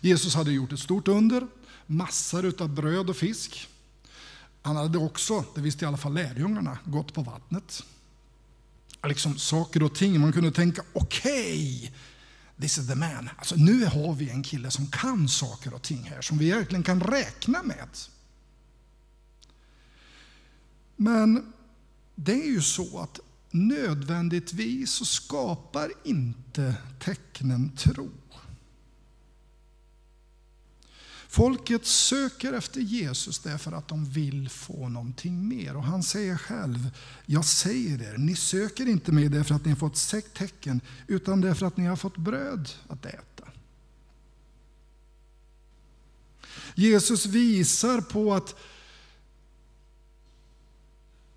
Jesus 0.00 0.34
hade 0.34 0.52
gjort 0.52 0.72
ett 0.72 0.78
stort 0.78 1.08
under, 1.08 1.46
massor 1.86 2.62
av 2.62 2.68
bröd 2.68 3.10
och 3.10 3.16
fisk. 3.16 3.68
Han 4.62 4.76
hade 4.76 4.98
också, 4.98 5.44
det 5.54 5.60
visste 5.60 5.84
i 5.84 5.88
alla 5.88 5.96
fall 5.96 6.14
lärjungarna, 6.14 6.78
gått 6.84 7.14
på 7.14 7.22
vattnet. 7.22 7.82
Liksom 9.04 9.38
saker 9.38 9.82
och 9.82 9.94
ting, 9.94 10.20
man 10.20 10.32
kunde 10.32 10.52
tänka 10.52 10.82
okej, 10.92 11.76
okay, 11.76 11.90
this 12.60 12.78
is 12.78 12.88
the 12.88 12.94
man. 12.94 13.30
Alltså, 13.36 13.56
nu 13.56 13.84
har 13.84 14.14
vi 14.14 14.30
en 14.30 14.42
kille 14.42 14.70
som 14.70 14.86
kan 14.86 15.28
saker 15.28 15.74
och 15.74 15.82
ting 15.82 16.02
här, 16.02 16.22
som 16.22 16.38
vi 16.38 16.50
verkligen 16.50 16.82
kan 16.82 17.00
räkna 17.00 17.62
med. 17.62 17.88
Men 20.96 21.52
det 22.14 22.32
är 22.32 22.46
ju 22.46 22.62
så 22.62 22.98
att 22.98 23.20
nödvändigtvis 23.52 24.92
så 24.92 25.04
skapar 25.04 25.92
inte 26.04 26.74
tecknen 26.98 27.76
tro. 27.76 28.10
Folket 31.28 31.86
söker 31.86 32.52
efter 32.52 32.80
Jesus 32.80 33.38
därför 33.38 33.72
att 33.72 33.88
de 33.88 34.04
vill 34.04 34.48
få 34.48 34.88
någonting 34.88 35.48
mer. 35.48 35.76
Och 35.76 35.84
han 35.84 36.02
säger 36.02 36.36
själv, 36.36 36.90
jag 37.26 37.44
säger 37.44 38.02
er, 38.02 38.18
ni 38.18 38.36
söker 38.36 38.88
inte 38.88 39.12
mig 39.12 39.28
därför 39.28 39.54
att 39.54 39.64
ni 39.64 39.70
har 39.70 39.76
fått 39.76 40.34
tecken, 40.34 40.80
utan 41.06 41.40
därför 41.40 41.66
att 41.66 41.76
ni 41.76 41.86
har 41.86 41.96
fått 41.96 42.16
bröd 42.16 42.68
att 42.88 43.06
äta. 43.06 43.44
Jesus 46.74 47.26
visar 47.26 48.00
på 48.00 48.34
att 48.34 48.54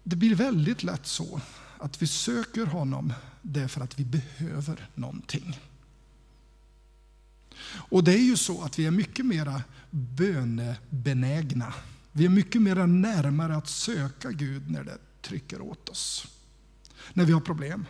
det 0.03 0.15
blir 0.15 0.35
väldigt 0.35 0.83
lätt 0.83 1.05
så 1.05 1.41
att 1.79 2.01
vi 2.01 2.07
söker 2.07 2.65
honom 2.65 3.13
därför 3.41 3.81
att 3.81 3.99
vi 3.99 4.05
behöver 4.05 4.89
någonting. 4.95 5.59
Och 7.67 8.03
det 8.03 8.13
är 8.13 8.23
ju 8.23 8.37
så 8.37 8.63
att 8.63 8.79
vi 8.79 8.85
är 8.85 8.91
mycket 8.91 9.25
mera 9.25 9.63
bönebenägna. 9.89 11.73
Vi 12.11 12.25
är 12.25 12.29
mycket 12.29 12.61
mera 12.61 12.85
närmare 12.85 13.55
att 13.55 13.67
söka 13.67 14.31
Gud 14.31 14.71
när 14.71 14.83
det 14.83 14.97
trycker 15.21 15.61
åt 15.61 15.89
oss. 15.89 16.27
När 17.13 17.25
vi 17.25 17.33
har 17.33 17.41
problem. 17.41 17.85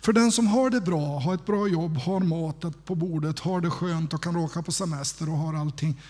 För 0.00 0.12
den 0.12 0.32
som 0.32 0.46
har 0.46 0.70
det 0.70 0.80
bra, 0.80 1.18
har 1.18 1.34
ett 1.34 1.46
bra 1.46 1.68
jobb, 1.68 1.96
har 1.96 2.20
matet 2.20 2.84
på 2.84 2.94
bordet, 2.94 3.38
har 3.38 3.60
det 3.60 3.70
skönt 3.70 4.14
och 4.14 4.22
kan 4.22 4.36
åka 4.36 4.62
på 4.62 4.72
semester 4.72 5.28
och 5.28 5.38
har 5.38 5.54
allting. 5.54 6.00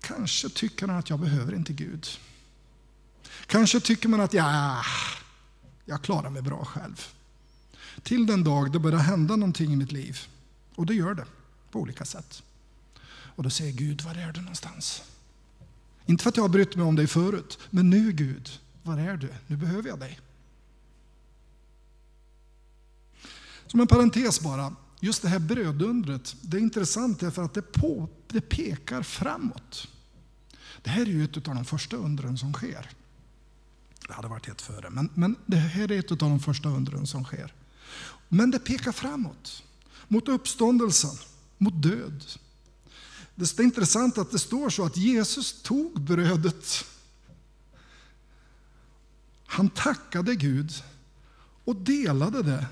Kanske 0.00 0.48
tycker 0.48 0.88
han 0.88 0.98
att 0.98 1.10
jag 1.10 1.20
behöver 1.20 1.54
inte 1.54 1.72
Gud. 1.72 2.06
Kanske 3.46 3.80
tycker 3.80 4.08
man 4.08 4.20
att 4.20 4.34
ja, 4.34 4.82
jag 5.90 6.02
klarar 6.02 6.30
mig 6.30 6.42
bra 6.42 6.64
själv. 6.64 7.06
Till 8.02 8.26
den 8.26 8.44
dag 8.44 8.72
det 8.72 8.78
börjar 8.78 8.98
hända 8.98 9.36
någonting 9.36 9.72
i 9.72 9.76
mitt 9.76 9.92
liv. 9.92 10.18
Och 10.74 10.86
det 10.86 10.94
gör 10.94 11.14
det 11.14 11.26
på 11.70 11.80
olika 11.80 12.04
sätt. 12.04 12.42
Och 13.36 13.42
då 13.42 13.50
säger 13.50 13.72
Gud, 13.72 14.00
var 14.00 14.14
är 14.14 14.32
du 14.32 14.40
någonstans? 14.40 15.02
Inte 16.06 16.22
för 16.22 16.28
att 16.30 16.36
jag 16.36 16.44
har 16.44 16.48
brytt 16.48 16.76
mig 16.76 16.84
om 16.84 16.96
dig 16.96 17.06
förut, 17.06 17.58
men 17.70 17.90
nu 17.90 18.12
Gud, 18.12 18.50
var 18.82 18.98
är 18.98 19.16
du? 19.16 19.28
Nu 19.46 19.56
behöver 19.56 19.88
jag 19.88 19.98
dig. 19.98 20.20
Som 23.66 23.80
en 23.80 23.86
parentes 23.86 24.40
bara, 24.40 24.76
just 25.00 25.22
det 25.22 25.28
här 25.28 25.38
brödundret, 25.38 26.36
det 26.40 26.56
är 26.56 26.60
intressant 26.60 27.20
därför 27.20 27.42
att 27.42 27.54
det, 27.54 27.62
på, 27.62 28.08
det 28.28 28.40
pekar 28.40 29.02
framåt. 29.02 29.88
Det 30.82 30.90
här 30.90 31.02
är 31.02 31.06
ju 31.06 31.24
ett 31.24 31.48
av 31.48 31.54
de 31.54 31.64
första 31.64 31.96
undren 31.96 32.38
som 32.38 32.52
sker. 32.52 32.90
Det 34.10 34.14
hade 34.14 34.28
varit 34.28 34.48
ett 34.48 34.62
före, 34.62 34.90
men, 34.90 35.10
men 35.14 35.36
det 35.46 35.56
här 35.56 35.92
är 35.92 35.98
ett 35.98 36.10
av 36.12 36.18
de 36.18 36.40
första 36.40 36.68
undren 36.68 37.06
som 37.06 37.24
sker. 37.24 37.54
Men 38.28 38.50
det 38.50 38.58
pekar 38.58 38.92
framåt, 38.92 39.62
mot 40.08 40.28
uppståndelsen, 40.28 41.10
mot 41.58 41.82
död. 41.82 42.24
Det 43.34 43.58
är 43.58 43.62
intressant 43.62 44.18
att 44.18 44.30
det 44.30 44.38
står 44.38 44.70
så 44.70 44.84
att 44.84 44.96
Jesus 44.96 45.62
tog 45.62 46.00
brödet. 46.00 46.84
Han 49.46 49.68
tackade 49.68 50.34
Gud 50.34 50.72
och 51.64 51.76
delade 51.76 52.42
det. 52.42 52.66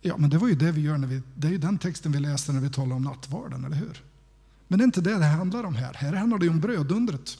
Ja, 0.00 0.16
men 0.16 0.30
det 0.30 0.38
var 0.38 0.48
ju 0.48 0.54
det 0.54 0.72
vi 0.72 0.80
gör 0.80 0.98
när 0.98 1.08
vi, 1.08 1.22
det 1.34 1.46
är 1.46 1.52
ju 1.52 1.58
den 1.58 1.78
texten 1.78 2.12
vi 2.12 2.20
läste 2.20 2.52
när 2.52 2.60
vi 2.60 2.70
talade 2.70 2.94
om 2.94 3.02
nattvarden, 3.02 3.64
eller 3.64 3.76
hur? 3.76 4.02
Men 4.68 4.78
det 4.78 4.82
är 4.82 4.86
inte 4.86 5.00
det 5.00 5.18
det 5.18 5.24
handlar 5.24 5.64
om 5.64 5.74
här. 5.74 5.94
Här 5.94 6.12
handlar 6.12 6.38
det 6.38 6.48
om 6.48 6.60
brödundret. 6.60 7.38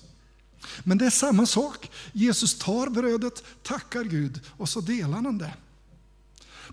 Men 0.85 0.99
det 0.99 1.07
är 1.07 1.11
samma 1.11 1.47
sak. 1.47 1.91
Jesus 2.13 2.59
tar 2.59 2.91
brödet, 2.91 3.45
tackar 3.63 4.05
Gud 4.05 4.41
och 4.49 4.69
så 4.69 4.81
delar 4.81 5.23
han 5.23 5.39
det. 5.39 5.55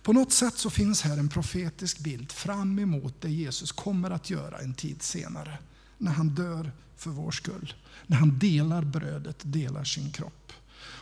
På 0.01 0.13
något 0.13 0.31
sätt 0.31 0.57
så 0.57 0.69
finns 0.69 1.01
här 1.01 1.17
en 1.17 1.29
profetisk 1.29 1.99
bild 1.99 2.31
fram 2.31 2.79
emot 2.79 3.21
det 3.21 3.29
Jesus 3.29 3.71
kommer 3.71 4.11
att 4.11 4.29
göra 4.29 4.57
en 4.57 4.73
tid 4.73 5.01
senare. 5.01 5.57
När 5.97 6.11
han 6.11 6.29
dör 6.29 6.71
för 6.97 7.09
vår 7.09 7.31
skull. 7.31 7.73
När 8.07 8.17
han 8.17 8.39
delar 8.39 8.81
brödet, 8.81 9.37
delar 9.41 9.83
sin 9.83 10.11
kropp. 10.11 10.42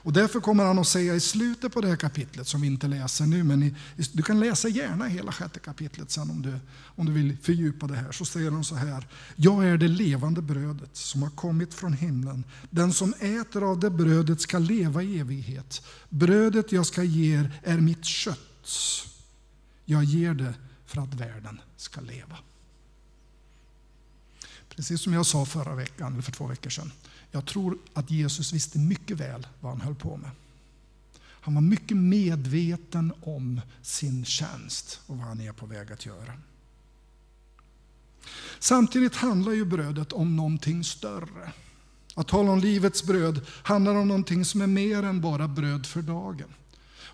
Och 0.03 0.13
därför 0.13 0.39
kommer 0.39 0.63
han 0.63 0.79
att 0.79 0.88
säga 0.88 1.15
i 1.15 1.20
slutet 1.20 1.74
på 1.74 1.81
det 1.81 1.88
här 1.88 1.96
kapitlet, 1.96 2.48
som 2.48 2.62
vi 2.62 2.67
inte 2.67 2.88
läser 2.88 3.25
nu, 3.25 3.43
men 3.43 3.63
i, 3.63 3.75
du 4.13 4.24
kan 4.24 4.39
läsa 4.39 4.67
gärna 4.67 5.05
hela 5.05 5.31
sjätte 5.31 5.60
kapitlet 5.60 6.12
sen 6.12 6.29
om 6.29 6.41
du, 6.41 6.60
om 6.96 7.05
du 7.05 7.12
vill 7.12 7.38
fördjupa 7.41 7.88
det 7.88 7.96
här. 7.96 8.12
Så 8.12 8.25
säger 8.25 8.51
han 8.51 8.63
så 8.63 8.75
här, 8.75 9.08
jag 9.36 9.65
är 9.65 9.77
det 9.77 9.88
levande 9.88 10.41
brödet 10.41 10.98
som 10.98 11.24
har 11.24 11.29
kommit 11.29 11.74
från 11.74 11.93
himlen. 11.93 12.43
Den 12.70 12.93
som 12.93 13.13
äter 13.20 13.72
av 13.72 13.79
det 13.79 13.89
brödet 13.89 14.41
ska 14.41 14.60
leva 14.60 15.03
i 15.03 15.20
evighet. 15.20 15.81
Brödet 16.10 16.72
jag 16.72 16.86
ska 16.86 17.03
ge 17.03 17.39
er 17.39 17.60
är 17.63 17.77
mitt 17.77 18.06
kött. 18.06 18.38
Jag 19.86 20.04
ger 20.04 20.34
det 20.34 20.54
för 20.86 21.02
att 21.02 21.13
världen 21.13 21.60
ska 21.78 22.02
leva. 22.02 22.38
Precis 24.75 25.01
som 25.01 25.13
jag 25.13 25.25
sa 25.25 25.45
förra 25.45 25.75
veckan, 25.75 26.13
eller 26.13 26.21
för 26.21 26.31
två 26.31 26.47
veckor 26.47 26.69
sedan. 26.69 26.91
Jag 27.31 27.45
tror 27.45 27.77
att 27.93 28.12
Jesus 28.12 28.53
visste 28.53 28.79
mycket 28.79 29.17
väl 29.17 29.47
vad 29.60 29.71
han 29.71 29.81
höll 29.81 29.95
på 29.95 30.17
med. 30.17 30.31
Han 31.23 31.53
var 31.53 31.62
mycket 31.62 31.97
medveten 31.97 33.13
om 33.21 33.62
sin 33.81 34.25
tjänst 34.25 34.99
och 35.07 35.17
vad 35.17 35.27
han 35.27 35.41
är 35.41 35.51
på 35.51 35.65
väg 35.65 35.91
att 35.91 36.05
göra. 36.05 36.34
Samtidigt 38.60 39.15
handlar 39.15 39.51
ju 39.51 39.65
brödet 39.65 40.13
om 40.13 40.36
någonting 40.36 40.84
större. 40.84 41.51
Att 42.15 42.27
tala 42.27 42.51
om 42.51 42.60
livets 42.60 43.03
bröd 43.03 43.41
handlar 43.47 43.95
om 43.95 44.07
någonting 44.07 44.45
som 44.45 44.62
är 44.62 44.67
mer 44.67 45.03
än 45.03 45.21
bara 45.21 45.47
bröd 45.47 45.86
för 45.86 46.01
dagen. 46.01 46.53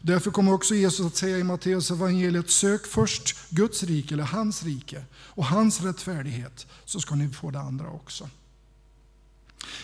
Därför 0.01 0.31
kommer 0.31 0.53
också 0.53 0.75
Jesus 0.75 1.05
att 1.05 1.15
säga 1.15 1.37
i 1.37 1.43
Matteus 1.43 1.91
evangeliet, 1.91 2.49
sök 2.49 2.87
först 2.87 3.49
Guds 3.49 3.83
rike, 3.83 4.13
eller 4.13 4.23
hans 4.23 4.63
rike, 4.63 5.05
och 5.13 5.45
hans 5.45 5.81
rättfärdighet, 5.81 6.67
så 6.85 6.99
ska 6.99 7.15
ni 7.15 7.29
få 7.29 7.51
det 7.51 7.59
andra 7.59 7.89
också. 7.89 8.29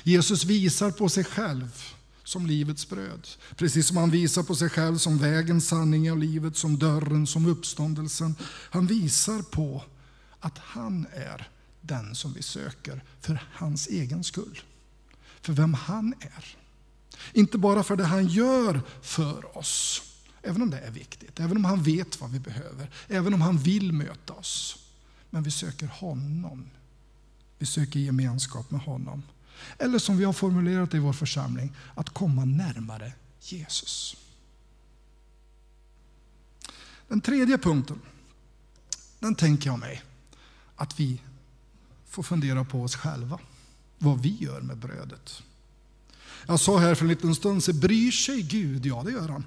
Jesus 0.04 0.44
visar 0.46 0.92
på 0.92 1.10
sig 1.10 1.24
själv 1.24 1.84
som 2.24 2.46
livets 2.46 2.90
bröd. 2.90 3.28
Precis 3.56 3.88
som 3.88 3.98
han 3.98 4.12
visar 4.12 4.44
på 4.44 4.56
sig 4.56 4.70
själv 4.70 4.98
som 4.98 5.18
vägen, 5.18 5.62
sanningen 5.62 6.14
och 6.14 6.20
livet, 6.20 6.58
som 6.58 6.80
dörren, 6.80 7.28
som 7.28 7.46
uppståndelsen. 7.46 8.36
Han 8.70 8.88
visar 8.88 9.42
på 9.42 9.84
att 10.40 10.58
han 10.58 11.08
är 11.14 11.50
den 11.82 12.16
som 12.16 12.34
vi 12.34 12.42
söker 12.42 13.04
för 13.22 13.48
hans 13.54 13.88
egen 13.88 14.24
skull. 14.24 14.62
För 15.42 15.54
vem 15.54 15.74
han 15.74 16.14
är. 16.20 16.63
Inte 17.34 17.58
bara 17.58 17.84
för 17.84 17.96
det 17.96 18.06
han 18.06 18.28
gör 18.28 18.82
för 19.02 19.58
oss, 19.58 20.02
även 20.42 20.62
om 20.62 20.70
det 20.70 20.80
är 20.80 20.92
viktigt, 20.92 21.40
även 21.40 21.58
om 21.58 21.66
han 21.66 21.84
vet 21.84 22.22
vad 22.22 22.32
vi 22.32 22.40
behöver, 22.40 22.90
även 23.08 23.34
om 23.34 23.42
han 23.42 23.58
vill 23.58 23.94
möta 23.94 24.34
oss. 24.34 24.78
Men 25.30 25.44
vi 25.44 25.52
söker 25.52 25.88
honom. 25.88 26.70
Vi 27.58 27.66
söker 27.66 28.00
gemenskap 28.00 28.72
med 28.72 28.82
honom. 28.82 29.24
Eller 29.78 30.00
som 30.00 30.18
vi 30.18 30.24
har 30.24 30.34
formulerat 30.34 30.92
det 30.92 30.98
i 30.98 31.00
vår 31.00 31.14
församling, 31.14 31.76
att 31.96 32.10
komma 32.10 32.46
närmare 32.46 33.14
Jesus. 33.42 34.16
Den 37.08 37.22
tredje 37.22 37.58
punkten, 37.58 38.02
den 39.20 39.36
tänker 39.36 39.70
jag 39.70 39.80
mig 39.80 40.04
att 40.76 41.00
vi 41.00 41.22
får 42.06 42.24
fundera 42.24 42.64
på 42.64 42.84
oss 42.84 42.96
själva. 42.96 43.40
Vad 43.98 44.22
vi 44.22 44.38
gör 44.40 44.62
med 44.62 44.78
brödet. 44.78 45.44
Jag 46.48 46.60
sa 46.60 46.78
här 46.78 46.96
för 46.96 47.06
en 47.06 47.10
liten 47.10 47.36
stund 47.36 47.64
sedan, 47.64 47.80
bryr 47.80 48.12
sig 48.12 48.42
Gud? 48.42 48.86
Ja, 48.86 49.04
det 49.06 49.12
gör 49.12 49.28
han. 49.30 49.46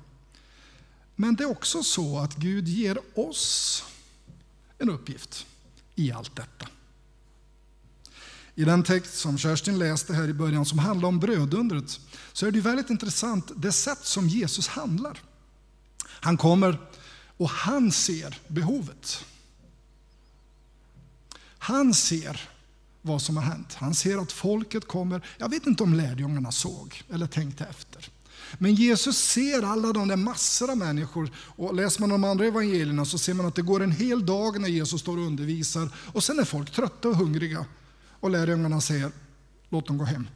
Men 1.16 1.34
det 1.36 1.44
är 1.44 1.50
också 1.50 1.82
så 1.82 2.18
att 2.18 2.36
Gud 2.36 2.68
ger 2.68 2.98
oss 3.14 3.84
en 4.78 4.90
uppgift 4.90 5.46
i 5.94 6.12
allt 6.12 6.36
detta. 6.36 6.66
I 8.54 8.64
den 8.64 8.82
text 8.82 9.14
som 9.14 9.38
Kerstin 9.38 9.78
läste 9.78 10.14
här 10.14 10.28
i 10.28 10.32
början 10.32 10.66
som 10.66 10.78
handlar 10.78 11.08
om 11.08 11.20
brödundret 11.20 12.00
så 12.32 12.46
är 12.46 12.50
det 12.50 12.60
väldigt 12.60 12.90
intressant 12.90 13.52
det 13.56 13.72
sätt 13.72 14.04
som 14.04 14.28
Jesus 14.28 14.68
handlar. 14.68 15.22
Han 16.06 16.36
kommer 16.36 16.78
och 17.36 17.50
han 17.50 17.92
ser 17.92 18.40
behovet. 18.48 19.24
Han 21.58 21.94
ser 21.94 22.48
vad 23.06 23.22
som 23.22 23.36
har 23.36 23.44
hänt. 23.44 23.74
Han 23.74 23.94
ser 23.94 24.18
att 24.18 24.32
folket 24.32 24.88
kommer. 24.88 25.26
Jag 25.38 25.48
vet 25.48 25.66
inte 25.66 25.82
om 25.82 25.94
lärjungarna 25.94 26.52
såg 26.52 27.02
eller 27.10 27.26
tänkte 27.26 27.64
efter. 27.64 28.08
Men 28.58 28.74
Jesus 28.74 29.18
ser 29.18 29.62
alla 29.62 29.92
de 29.92 30.08
där 30.08 30.16
massor 30.16 30.70
av 30.70 30.76
människor. 30.76 31.30
Och 31.36 31.74
läser 31.74 32.00
man 32.00 32.08
de 32.08 32.24
andra 32.24 32.46
evangelierna 32.46 33.04
så 33.04 33.18
ser 33.18 33.34
man 33.34 33.46
att 33.46 33.54
det 33.54 33.62
går 33.62 33.82
en 33.82 33.92
hel 33.92 34.26
dag 34.26 34.60
när 34.60 34.68
Jesus 34.68 35.00
står 35.00 35.18
och 35.18 35.24
undervisar. 35.24 35.88
Och 36.12 36.24
sen 36.24 36.38
är 36.38 36.44
folk 36.44 36.70
trötta 36.70 37.08
och 37.08 37.16
hungriga. 37.16 37.66
Och 38.20 38.30
lärjungarna 38.30 38.80
säger, 38.80 39.10
låt 39.68 39.86
dem 39.86 39.98
gå 39.98 40.04
hem. 40.04 40.28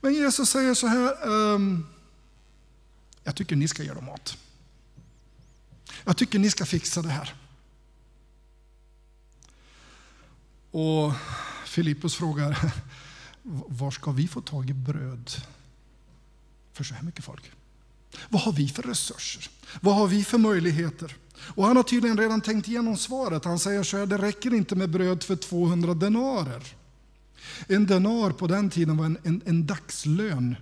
Men 0.00 0.14
Jesus 0.14 0.50
säger 0.50 0.74
så 0.74 0.86
här, 0.86 1.28
ehm, 1.54 1.86
jag 3.24 3.36
tycker 3.36 3.56
ni 3.56 3.68
ska 3.68 3.82
ge 3.82 3.92
dem 3.92 4.04
mat. 4.04 4.36
Jag 6.04 6.16
tycker 6.16 6.38
ni 6.38 6.50
ska 6.50 6.66
fixa 6.66 7.02
det 7.02 7.08
här. 7.08 7.34
Och 10.74 11.12
Filippus 11.64 12.14
frågar, 12.14 12.58
var 13.68 13.90
ska 13.90 14.10
vi 14.10 14.28
få 14.28 14.40
tag 14.40 14.70
i 14.70 14.72
bröd 14.72 15.30
för 16.72 16.84
så 16.84 16.94
här 16.94 17.02
mycket 17.02 17.24
folk? 17.24 17.50
Vad 18.28 18.42
har 18.42 18.52
vi 18.52 18.68
för 18.68 18.82
resurser? 18.82 19.50
Vad 19.80 19.94
har 19.94 20.06
vi 20.06 20.24
för 20.24 20.38
möjligheter? 20.38 21.16
Och 21.36 21.66
han 21.66 21.76
har 21.76 21.82
tydligen 21.82 22.18
redan 22.18 22.40
tänkt 22.40 22.68
igenom 22.68 22.96
svaret. 22.96 23.44
Han 23.44 23.58
säger 23.58 23.82
så 23.82 23.96
här, 23.96 24.06
det 24.06 24.18
räcker 24.18 24.54
inte 24.54 24.76
med 24.76 24.90
bröd 24.90 25.22
för 25.22 25.36
200 25.36 25.94
denarer. 25.94 26.62
En 27.66 27.86
denar 27.86 28.30
på 28.30 28.46
den 28.46 28.70
tiden 28.70 28.96
var 28.96 29.04
en, 29.04 29.18
en, 29.22 29.42
en 29.44 29.66
dagslön. 29.66 30.56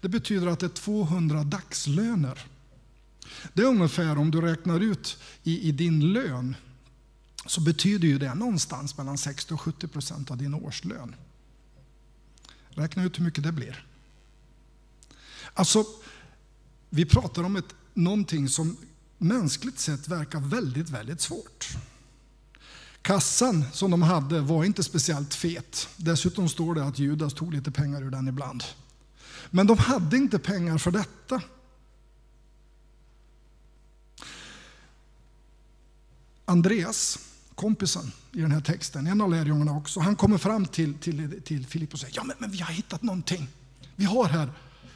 Det 0.00 0.08
betyder 0.08 0.46
att 0.46 0.60
det 0.60 0.66
är 0.66 0.70
200 0.70 1.44
dagslöner. 1.44 2.38
Det 3.52 3.62
är 3.62 3.66
ungefär, 3.66 4.18
om 4.18 4.30
du 4.30 4.40
räknar 4.40 4.80
ut 4.80 5.18
i, 5.42 5.68
i 5.68 5.72
din 5.72 6.12
lön, 6.12 6.56
så 7.46 7.60
betyder 7.60 8.08
ju 8.08 8.18
det 8.18 8.34
någonstans 8.34 8.96
mellan 8.96 9.18
60 9.18 9.54
och 9.54 9.60
70 9.60 9.88
procent 9.88 10.30
av 10.30 10.36
din 10.36 10.54
årslön. 10.54 11.14
Räkna 12.68 13.04
ut 13.04 13.18
hur 13.18 13.24
mycket 13.24 13.44
det 13.44 13.52
blir. 13.52 13.86
Alltså, 15.54 15.84
vi 16.90 17.04
pratar 17.04 17.42
om 17.42 17.56
ett, 17.56 17.74
någonting 17.94 18.48
som 18.48 18.76
mänskligt 19.18 19.78
sett 19.78 20.08
verkar 20.08 20.40
väldigt, 20.40 20.90
väldigt 20.90 21.20
svårt. 21.20 21.68
Kassan 23.02 23.64
som 23.72 23.90
de 23.90 24.02
hade 24.02 24.40
var 24.40 24.64
inte 24.64 24.84
speciellt 24.84 25.34
fet. 25.34 25.88
Dessutom 25.96 26.48
står 26.48 26.74
det 26.74 26.84
att 26.84 26.98
Judas 26.98 27.34
tog 27.34 27.54
lite 27.54 27.70
pengar 27.70 28.02
ur 28.02 28.10
den 28.10 28.28
ibland. 28.28 28.64
Men 29.50 29.66
de 29.66 29.78
hade 29.78 30.16
inte 30.16 30.38
pengar 30.38 30.78
för 30.78 30.90
detta. 30.90 31.42
Andreas, 36.48 37.18
kompisen 37.54 38.12
i 38.32 38.40
den 38.40 38.52
här 38.52 38.60
texten, 38.60 39.06
en 39.06 39.20
av 39.20 39.30
lärjungarna 39.30 39.76
också, 39.76 40.00
han 40.00 40.16
kommer 40.16 40.38
fram 40.38 40.66
till, 40.66 40.94
till, 40.98 41.42
till 41.42 41.66
Filippus 41.66 41.92
och 41.92 42.00
säger 42.00 42.16
ja 42.16 42.24
men, 42.24 42.36
men 42.38 42.50
vi 42.50 42.60
har 42.60 42.72
hittat 42.72 43.02
någonting. 43.02 43.48
Vi 43.96 44.04
har 44.04 44.24
här, 44.24 44.52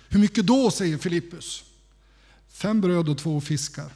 hur 0.08 0.20
mycket 0.20 0.46
då, 0.46 0.70
säger 0.70 0.98
Filippus. 0.98 1.64
Fem 2.48 2.80
bröd 2.80 3.08
och 3.08 3.18
två 3.18 3.40
fiskar. 3.40 3.92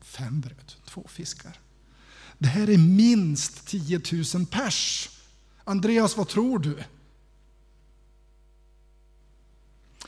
Fem 0.00 0.40
bröd, 0.40 0.74
två 0.84 1.06
fiskar. 1.08 1.60
Det 2.38 2.48
här 2.48 2.70
är 2.70 2.78
minst 2.78 3.66
10 3.66 4.00
000 4.34 4.46
pers. 4.46 5.10
Andreas, 5.64 6.16
vad 6.16 6.28
tror 6.28 6.58
du? 6.58 6.84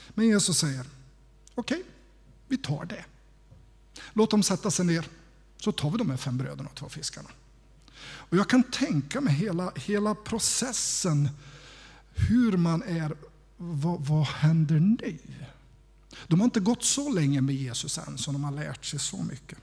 Men 0.09 0.26
Jesus 0.26 0.59
säger, 0.59 0.87
okej, 1.55 1.79
okay, 1.79 1.90
vi 2.48 2.57
tar 2.59 2.85
det. 2.85 3.05
Låt 4.12 4.30
dem 4.30 4.42
sätta 4.42 4.70
sig 4.70 4.86
ner, 4.86 5.08
så 5.56 5.72
tar 5.72 5.90
vi 5.90 5.98
de 5.98 6.10
här 6.10 6.16
fem 6.16 6.38
bröden 6.38 6.66
och 6.66 6.74
två 6.74 6.88
fiskarna. 6.88 7.28
Och 8.02 8.36
jag 8.36 8.48
kan 8.48 8.62
tänka 8.62 9.20
mig 9.20 9.34
hela, 9.34 9.72
hela 9.76 10.14
processen, 10.14 11.28
hur 12.14 12.56
man 12.56 12.82
är, 12.82 13.16
vad, 13.56 14.00
vad 14.00 14.26
händer 14.26 14.80
nu? 14.80 15.18
De 16.26 16.40
har 16.40 16.44
inte 16.44 16.60
gått 16.60 16.84
så 16.84 17.12
länge 17.12 17.40
med 17.40 17.54
Jesus 17.54 17.98
än, 17.98 18.18
så 18.18 18.32
de 18.32 18.44
har 18.44 18.52
lärt 18.52 18.84
sig 18.84 18.98
så 18.98 19.22
mycket. 19.22 19.58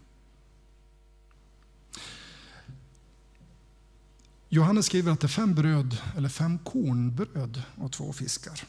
Johannes 4.49 4.85
skriver 4.85 5.11
att 5.11 5.19
det 5.19 5.25
är 5.25 5.29
fem 5.29 5.55
bröd, 5.55 5.97
eller 6.17 6.29
fem 6.29 6.59
kornbröd 6.59 7.61
och 7.75 7.91
två 7.91 8.13
fiskar. 8.13 8.63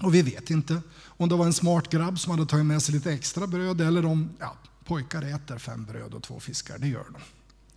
Och 0.00 0.14
vi 0.14 0.22
vet 0.22 0.50
inte 0.50 0.82
om 1.04 1.28
det 1.28 1.36
var 1.36 1.46
en 1.46 1.52
smart 1.52 1.90
grabb 1.90 2.18
som 2.18 2.30
hade 2.30 2.46
tagit 2.46 2.66
med 2.66 2.82
sig 2.82 2.94
lite 2.94 3.12
extra 3.12 3.46
bröd 3.46 3.80
eller 3.80 4.04
om 4.04 4.30
ja, 4.38 4.56
pojkar 4.84 5.22
äter 5.22 5.58
fem 5.58 5.84
bröd 5.84 6.14
och 6.14 6.22
två 6.22 6.40
fiskar. 6.40 6.78
Det 6.78 6.88
gör 6.88 7.04
de. 7.12 7.20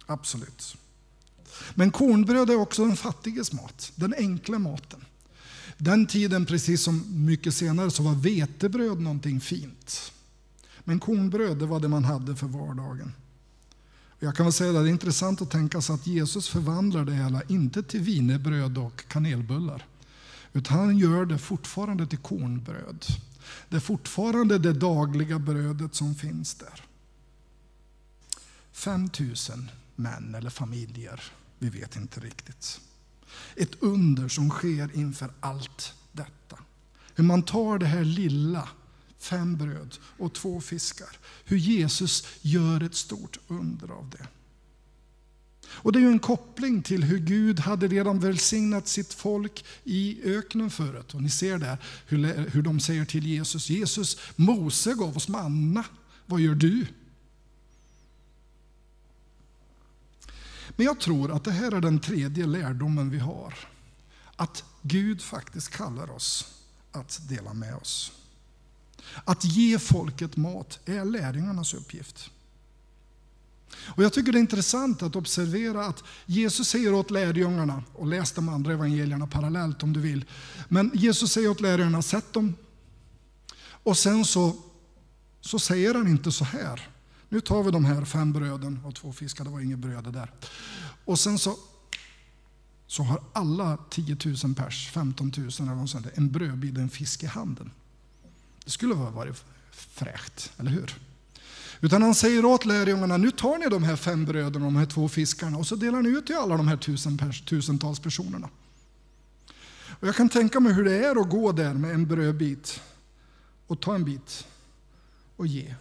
Absolut. 0.06 0.78
Men 1.74 1.92
kornbröd 1.92 2.50
är 2.50 2.56
också 2.56 2.86
den 2.86 2.98
fattiges 2.98 3.54
mat, 3.54 3.92
den 3.96 4.14
enkla 4.18 4.60
maten. 4.60 5.06
Den 5.78 6.08
tiden, 6.08 6.46
precis 6.46 6.84
som 6.84 7.26
mycket 7.26 7.56
senare, 7.56 7.92
så 7.92 8.04
var 8.04 8.16
vetebröd 8.16 9.00
någonting 9.00 9.42
fint. 9.42 10.12
Men 10.84 11.00
kornbröd, 11.00 11.58
det 11.58 11.66
var 11.66 11.80
det 11.80 11.88
man 11.88 12.04
hade 12.04 12.36
för 12.36 12.48
vardagen. 12.48 13.14
Jag 14.20 14.36
kan 14.36 14.46
väl 14.46 14.54
säga 14.54 14.70
att 14.70 14.76
det 14.76 14.90
är 14.90 14.92
intressant 14.92 15.42
att 15.42 15.52
tänka 15.52 15.82
sig 15.82 15.96
att 15.96 16.08
Jesus 16.08 16.50
förvandlar 16.50 17.06
det 17.06 17.14
hela, 17.14 17.42
inte 17.48 17.84
till 17.84 18.00
vinerbröd 18.00 18.78
och 18.78 19.08
kanelbullar, 19.08 19.86
utan 20.56 20.78
han 20.78 20.98
gör 20.98 21.26
det 21.26 21.38
fortfarande 21.38 22.08
till 22.08 22.18
kornbröd. 22.18 23.06
Det 23.70 23.76
är 23.76 23.80
fortfarande 23.80 24.58
det 24.58 24.74
dagliga 24.74 25.40
brödet 25.40 25.96
som 25.96 26.16
finns 26.16 26.56
där. 26.56 26.84
5 28.72 29.10
000 29.20 29.36
män 29.96 30.36
eller 30.36 30.50
familjer, 30.50 31.24
vi 31.60 31.70
vet 31.70 31.96
inte 31.96 32.20
riktigt. 32.20 32.80
Ett 33.56 33.76
under 33.80 34.28
som 34.28 34.50
sker 34.50 34.96
inför 34.96 35.34
allt 35.40 35.94
detta. 36.12 36.60
Hur 37.16 37.24
man 37.24 37.44
tar 37.44 37.78
det 37.78 37.86
här 37.86 38.04
lilla, 38.04 38.70
fem 39.18 39.58
bröd 39.58 39.98
och 40.18 40.34
två 40.34 40.62
fiskar. 40.62 41.18
Hur 41.46 41.58
Jesus 41.58 42.28
gör 42.42 42.84
ett 42.84 42.96
stort 42.96 43.40
under 43.48 43.92
av 43.92 44.10
det. 44.10 44.28
Och 45.76 45.92
Det 45.92 46.00
är 46.00 46.02
ju 46.02 46.12
en 46.12 46.20
koppling 46.20 46.82
till 46.82 47.04
hur 47.04 47.20
Gud 47.20 47.60
hade 47.60 47.88
redan 47.88 48.20
välsignat 48.20 48.88
sitt 48.88 49.14
folk 49.14 49.66
i 49.84 50.22
öknen 50.24 50.70
förut. 50.70 51.14
Och 51.14 51.22
ni 51.22 51.30
ser 51.30 51.58
där 51.58 51.78
hur, 52.06 52.50
hur 52.50 52.62
de 52.62 52.80
säger 52.80 53.06
till 53.06 53.28
Jesus, 53.28 53.70
Jesus, 53.70 54.18
Mose 54.36 54.94
gav 54.94 55.18
oss 55.18 55.28
manna, 55.28 55.86
vad 56.26 56.40
gör 56.40 56.56
du? 56.56 56.86
Men 60.76 60.86
jag 60.86 61.00
tror 61.00 61.32
att 61.32 61.44
det 61.44 61.52
här 61.52 61.72
är 61.72 61.82
den 61.82 62.00
tredje 62.00 62.46
lärdomen 62.46 63.10
vi 63.10 63.20
har. 63.20 63.54
Att 64.36 64.64
Gud 64.82 65.22
faktiskt 65.22 65.70
kallar 65.70 66.12
oss 66.12 66.56
att 66.92 67.22
dela 67.30 67.54
med 67.54 67.76
oss. 67.76 68.12
Att 69.26 69.46
ge 69.46 69.80
folket 69.80 70.38
mat 70.38 70.80
är 70.86 71.06
lärjungarnas 71.06 71.74
uppgift. 71.74 72.32
Och 73.78 74.04
Jag 74.04 74.14
tycker 74.14 74.32
det 74.32 74.38
är 74.38 74.42
intressant 74.42 75.04
att 75.04 75.16
observera 75.16 75.86
att 75.86 76.04
Jesus 76.26 76.68
säger 76.68 76.94
åt 76.94 77.12
lärjungarna, 77.12 77.84
och 77.94 78.08
läs 78.08 78.32
de 78.32 78.50
andra 78.50 78.74
evangelierna 78.74 79.28
parallellt 79.28 79.84
om 79.84 79.94
du 79.94 80.00
vill, 80.00 80.26
men 80.68 80.92
Jesus 80.94 81.32
säger 81.32 81.50
åt 81.50 81.62
lärjungarna, 81.62 82.02
sätt 82.02 82.34
dem. 82.34 82.56
Och 83.68 83.98
sen 83.98 84.26
så, 84.26 84.56
så 85.42 85.60
säger 85.60 85.94
han 85.94 86.08
inte 86.08 86.32
så 86.32 86.46
här, 86.46 86.90
nu 87.30 87.42
tar 87.42 87.64
vi 87.64 87.72
de 87.72 87.86
här 87.86 88.06
fem 88.06 88.34
bröden 88.34 88.80
och 88.86 88.96
två 88.96 89.14
fiskar, 89.14 89.44
det 89.44 89.50
var 89.50 89.60
inget 89.60 89.80
bröd 89.80 90.14
där. 90.14 90.32
Och 91.06 91.20
sen 91.20 91.40
så, 91.40 91.58
så 92.88 93.04
har 93.04 93.24
alla 93.34 93.78
10 93.90 94.18
000 94.44 94.56
pers, 94.56 94.90
15 94.94 95.32
000 95.38 95.50
eller 95.60 95.76
något 95.76 95.90
sånt, 95.90 96.08
en 96.14 96.32
brödbit 96.32 96.76
och 96.76 96.82
en 96.82 96.90
fisk 96.90 97.24
i 97.24 97.26
handen. 97.26 97.72
Det 98.66 98.72
skulle 98.72 98.96
ha 98.96 99.10
varit 99.10 99.44
fräckt, 99.72 100.52
eller 100.58 100.72
hur? 100.72 100.96
Utan 101.82 102.02
han 102.02 102.16
säger 102.16 102.46
åt 102.46 102.66
lärjungarna, 102.66 103.18
nu 103.18 103.32
tar 103.32 103.58
ni 103.58 103.66
de 103.70 103.84
här 103.84 103.96
fem 103.96 104.26
bröden 104.26 104.62
och 104.62 104.68
de 104.68 104.76
här 104.76 104.86
två 104.86 105.10
fiskarna 105.10 105.58
och 105.58 105.68
så 105.68 105.76
delar 105.76 106.02
ni 106.02 106.10
ut 106.10 106.26
till 106.26 106.36
alla 106.36 106.58
de 106.58 106.68
här 106.68 106.78
tusen 106.78 107.18
pers, 107.18 107.42
tusentals 107.42 108.00
personerna. 108.00 108.50
Och 110.00 110.08
jag 110.08 110.16
kan 110.16 110.30
tänka 110.30 110.60
mig 110.60 110.74
hur 110.74 110.84
det 110.84 111.06
är 111.06 111.22
att 111.22 111.30
gå 111.30 111.52
där 111.52 111.74
med 111.74 111.92
en 111.92 112.08
brödbit 112.08 112.82
och 113.68 113.82
ta 113.82 113.96
en 113.96 114.04
bit 114.04 114.48
och 115.36 115.48
ge. 115.48 115.76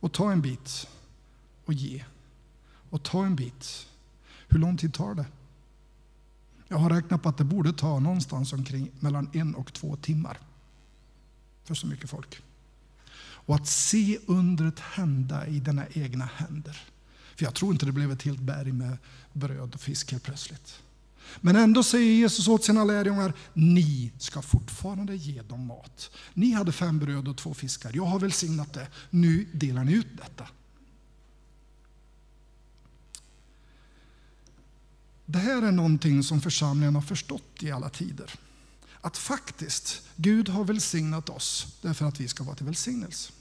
Och 0.00 0.12
ta 0.12 0.32
en 0.32 0.42
bit 0.42 0.88
och 1.64 1.72
ge. 1.72 2.04
Och 2.90 3.02
ta 3.02 3.24
en 3.24 3.36
bit. 3.36 3.86
Hur 4.48 4.58
lång 4.58 4.76
tid 4.76 4.94
tar 4.94 5.14
det? 5.14 5.26
Jag 6.68 6.76
har 6.76 6.90
räknat 6.90 7.22
på 7.22 7.28
att 7.28 7.38
det 7.38 7.44
borde 7.44 7.72
ta 7.72 7.98
någonstans 7.98 8.52
omkring 8.52 8.90
mellan 9.00 9.30
en 9.32 9.54
och 9.54 9.72
två 9.72 9.96
timmar. 9.96 10.38
För 11.64 11.74
så 11.74 11.86
mycket 11.86 12.10
folk. 12.10 12.42
Och 13.46 13.54
att 13.54 13.66
se 13.66 14.18
undret 14.26 14.80
hända 14.80 15.46
i 15.46 15.60
dina 15.60 15.86
egna 15.88 16.28
händer. 16.34 16.80
För 17.36 17.44
jag 17.44 17.54
tror 17.54 17.72
inte 17.72 17.86
det 17.86 17.92
blev 17.92 18.12
ett 18.12 18.22
helt 18.22 18.40
berg 18.40 18.72
med 18.72 18.98
bröd 19.32 19.74
och 19.74 19.80
fisk 19.80 20.12
helt 20.12 20.24
plötsligt. 20.24 20.82
Men 21.40 21.56
ändå 21.56 21.82
säger 21.82 22.12
Jesus 22.12 22.48
åt 22.48 22.64
sina 22.64 22.84
lärjungar, 22.84 23.32
ni 23.54 24.12
ska 24.18 24.42
fortfarande 24.42 25.16
ge 25.16 25.42
dem 25.42 25.66
mat. 25.66 26.10
Ni 26.34 26.52
hade 26.52 26.72
fem 26.72 26.98
bröd 26.98 27.28
och 27.28 27.36
två 27.36 27.54
fiskar, 27.54 27.90
jag 27.94 28.04
har 28.04 28.20
välsignat 28.20 28.72
det, 28.72 28.88
nu 29.10 29.46
delar 29.52 29.84
ni 29.84 29.92
ut 29.92 30.16
detta. 30.16 30.48
Det 35.26 35.38
här 35.38 35.62
är 35.62 35.72
någonting 35.72 36.22
som 36.22 36.40
församlingen 36.40 36.94
har 36.94 37.02
förstått 37.02 37.62
i 37.62 37.70
alla 37.70 37.88
tider. 37.88 38.34
Att 39.00 39.16
faktiskt, 39.16 40.02
Gud 40.16 40.48
har 40.48 40.64
välsignat 40.64 41.28
oss 41.28 41.66
därför 41.82 42.04
att 42.04 42.20
vi 42.20 42.28
ska 42.28 42.44
vara 42.44 42.56
till 42.56 42.66
välsignelse. 42.66 43.32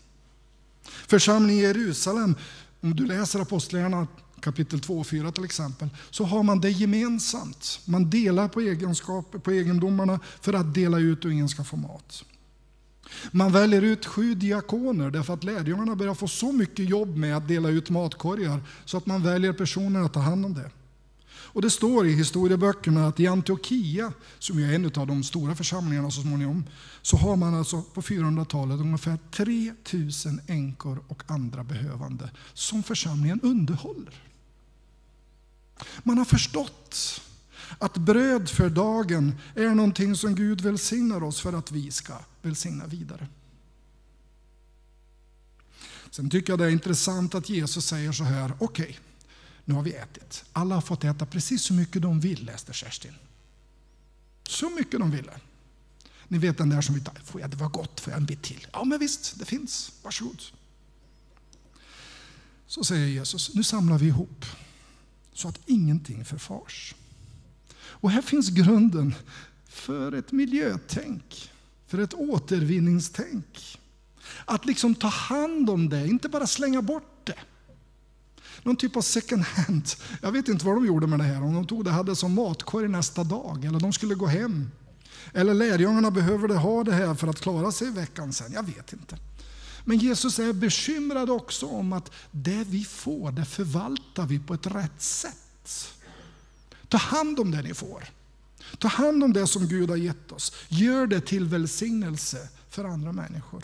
Församlingen 1.07 1.63
i 1.63 1.67
Jerusalem, 1.67 2.35
om 2.81 2.95
du 2.95 3.05
läser 3.05 3.39
Apostlagärningarna 3.39 4.07
kapitel 4.39 4.79
2 4.79 4.99
och 4.99 5.07
4 5.07 5.31
till 5.31 5.45
exempel, 5.45 5.89
så 6.09 6.23
har 6.23 6.43
man 6.43 6.61
det 6.61 6.69
gemensamt. 6.69 7.79
Man 7.85 8.09
delar 8.09 8.47
på, 8.47 8.61
egenskaper, 8.61 9.39
på 9.39 9.51
egendomarna 9.51 10.19
för 10.41 10.53
att 10.53 10.73
dela 10.73 10.99
ut 10.99 11.25
och 11.25 11.31
ingen 11.31 11.49
ska 11.49 11.63
få 11.63 11.77
mat. 11.77 12.23
Man 13.31 13.51
väljer 13.51 13.81
ut 13.81 14.05
sju 14.05 14.35
diakoner 14.35 15.11
därför 15.11 15.33
att 15.33 15.43
lärjungarna 15.43 15.95
börjar 15.95 16.13
få 16.13 16.27
så 16.27 16.51
mycket 16.51 16.89
jobb 16.89 17.17
med 17.17 17.37
att 17.37 17.47
dela 17.47 17.69
ut 17.69 17.89
matkorgar 17.89 18.63
så 18.85 18.97
att 18.97 19.05
man 19.05 19.23
väljer 19.23 19.53
personer 19.53 20.01
att 20.01 20.13
ta 20.13 20.19
hand 20.19 20.45
om 20.45 20.53
det. 20.53 20.71
Och 21.55 21.61
Det 21.61 21.69
står 21.69 22.07
i 22.07 22.13
historieböckerna 22.13 23.07
att 23.07 23.19
i 23.19 23.27
Antiochia, 23.27 24.13
som 24.39 24.59
är 24.59 24.73
en 24.73 24.85
av 24.85 25.07
de 25.07 25.23
stora 25.23 25.55
församlingarna 25.55 26.11
så 26.11 26.21
småningom, 26.21 26.63
så 27.01 27.17
har 27.17 27.35
man 27.35 27.55
alltså 27.55 27.81
på 27.81 28.01
400-talet 28.01 28.79
ungefär 28.79 29.19
3000 29.31 30.41
änkor 30.47 31.03
och 31.07 31.23
andra 31.27 31.63
behövande 31.63 32.29
som 32.53 32.83
församlingen 32.83 33.39
underhåller. 33.41 34.13
Man 36.03 36.17
har 36.17 36.25
förstått 36.25 37.21
att 37.79 37.97
bröd 37.97 38.49
för 38.49 38.69
dagen 38.69 39.35
är 39.55 39.69
någonting 39.69 40.15
som 40.15 40.35
Gud 40.35 40.61
välsignar 40.61 41.23
oss 41.23 41.41
för 41.41 41.53
att 41.53 41.71
vi 41.71 41.91
ska 41.91 42.13
välsigna 42.41 42.87
vidare. 42.87 43.27
Sen 46.11 46.29
tycker 46.29 46.53
jag 46.53 46.59
det 46.59 46.65
är 46.65 46.69
intressant 46.69 47.35
att 47.35 47.49
Jesus 47.49 47.85
säger 47.85 48.11
så 48.11 48.23
här, 48.23 48.53
okej, 48.59 48.83
okay, 48.83 48.95
nu 49.65 49.73
har 49.73 49.81
vi 49.81 49.93
ätit. 49.93 50.43
Alla 50.53 50.75
har 50.75 50.81
fått 50.81 51.03
äta 51.03 51.25
precis 51.25 51.61
så 51.61 51.73
mycket 51.73 52.01
de 52.01 52.19
vill, 52.19 52.45
läste 52.45 52.73
Kerstin. 52.73 53.13
Så 54.49 54.69
mycket 54.69 54.99
de 54.99 55.11
ville. 55.11 55.39
Ni 56.27 56.37
vet 56.37 56.57
den 56.57 56.69
där 56.69 56.81
som 56.81 56.95
vi 56.95 57.01
tar, 57.01 57.13
får 57.23 57.41
jag, 57.41 57.49
det 57.49 57.57
var 57.57 57.69
gott, 57.69 57.99
får 57.99 58.11
jag 58.11 58.19
en 58.19 58.25
bit 58.25 58.43
till? 58.43 58.67
Ja 58.73 58.83
men 58.83 58.99
visst, 58.99 59.39
det 59.39 59.45
finns, 59.45 59.91
varsågod. 60.03 60.41
Så 62.67 62.83
säger 62.83 63.07
Jesus, 63.07 63.53
nu 63.53 63.63
samlar 63.63 63.97
vi 63.97 64.05
ihop 64.05 64.45
så 65.33 65.47
att 65.47 65.59
ingenting 65.65 66.25
förfars. 66.25 66.95
Och 67.77 68.11
här 68.11 68.21
finns 68.21 68.49
grunden 68.49 69.15
för 69.67 70.11
ett 70.11 70.31
miljötänk, 70.31 71.51
för 71.87 71.97
ett 71.97 72.13
återvinningstänk. 72.13 73.79
Att 74.45 74.65
liksom 74.65 74.95
ta 74.95 75.07
hand 75.07 75.69
om 75.69 75.89
det, 75.89 76.07
inte 76.07 76.29
bara 76.29 76.47
slänga 76.47 76.81
bort 76.81 77.03
det. 77.03 77.14
Någon 78.63 78.75
typ 78.75 78.95
av 78.95 79.01
second 79.01 79.43
hand. 79.43 79.87
Jag 80.21 80.31
vet 80.31 80.47
inte 80.47 80.65
vad 80.65 80.75
de 80.75 80.85
gjorde 80.85 81.07
med 81.07 81.19
det 81.19 81.23
här, 81.23 81.43
om 81.43 81.53
de 81.53 81.67
tog 81.67 81.85
det 81.85 81.91
hade 81.91 82.15
som 82.15 82.33
matkorg 82.33 82.87
nästa 82.87 83.23
dag, 83.23 83.65
eller 83.65 83.79
de 83.79 83.93
skulle 83.93 84.15
gå 84.15 84.25
hem. 84.25 84.71
Eller 85.33 85.53
lärjungarna 85.53 86.11
behövde 86.11 86.55
ha 86.55 86.83
det 86.83 86.93
här 86.93 87.15
för 87.15 87.27
att 87.27 87.41
klara 87.41 87.71
sig 87.71 87.87
i 87.87 87.91
veckan 87.91 88.33
sen, 88.33 88.51
jag 88.53 88.63
vet 88.63 88.93
inte. 88.93 89.17
Men 89.85 89.97
Jesus 89.97 90.39
är 90.39 90.53
bekymrad 90.53 91.29
också 91.29 91.65
om 91.65 91.93
att 91.93 92.11
det 92.31 92.63
vi 92.67 92.83
får, 92.83 93.31
det 93.31 93.45
förvaltar 93.45 94.25
vi 94.25 94.39
på 94.39 94.53
ett 94.53 94.67
rätt 94.67 95.01
sätt. 95.01 95.93
Ta 96.87 96.97
hand 96.97 97.39
om 97.39 97.51
det 97.51 97.61
ni 97.61 97.73
får. 97.73 98.03
Ta 98.77 98.87
hand 98.87 99.23
om 99.23 99.33
det 99.33 99.47
som 99.47 99.67
Gud 99.67 99.89
har 99.89 99.97
gett 99.97 100.31
oss. 100.31 100.53
Gör 100.67 101.07
det 101.07 101.21
till 101.21 101.45
välsignelse 101.45 102.49
för 102.69 102.83
andra 102.85 103.11
människor. 103.11 103.63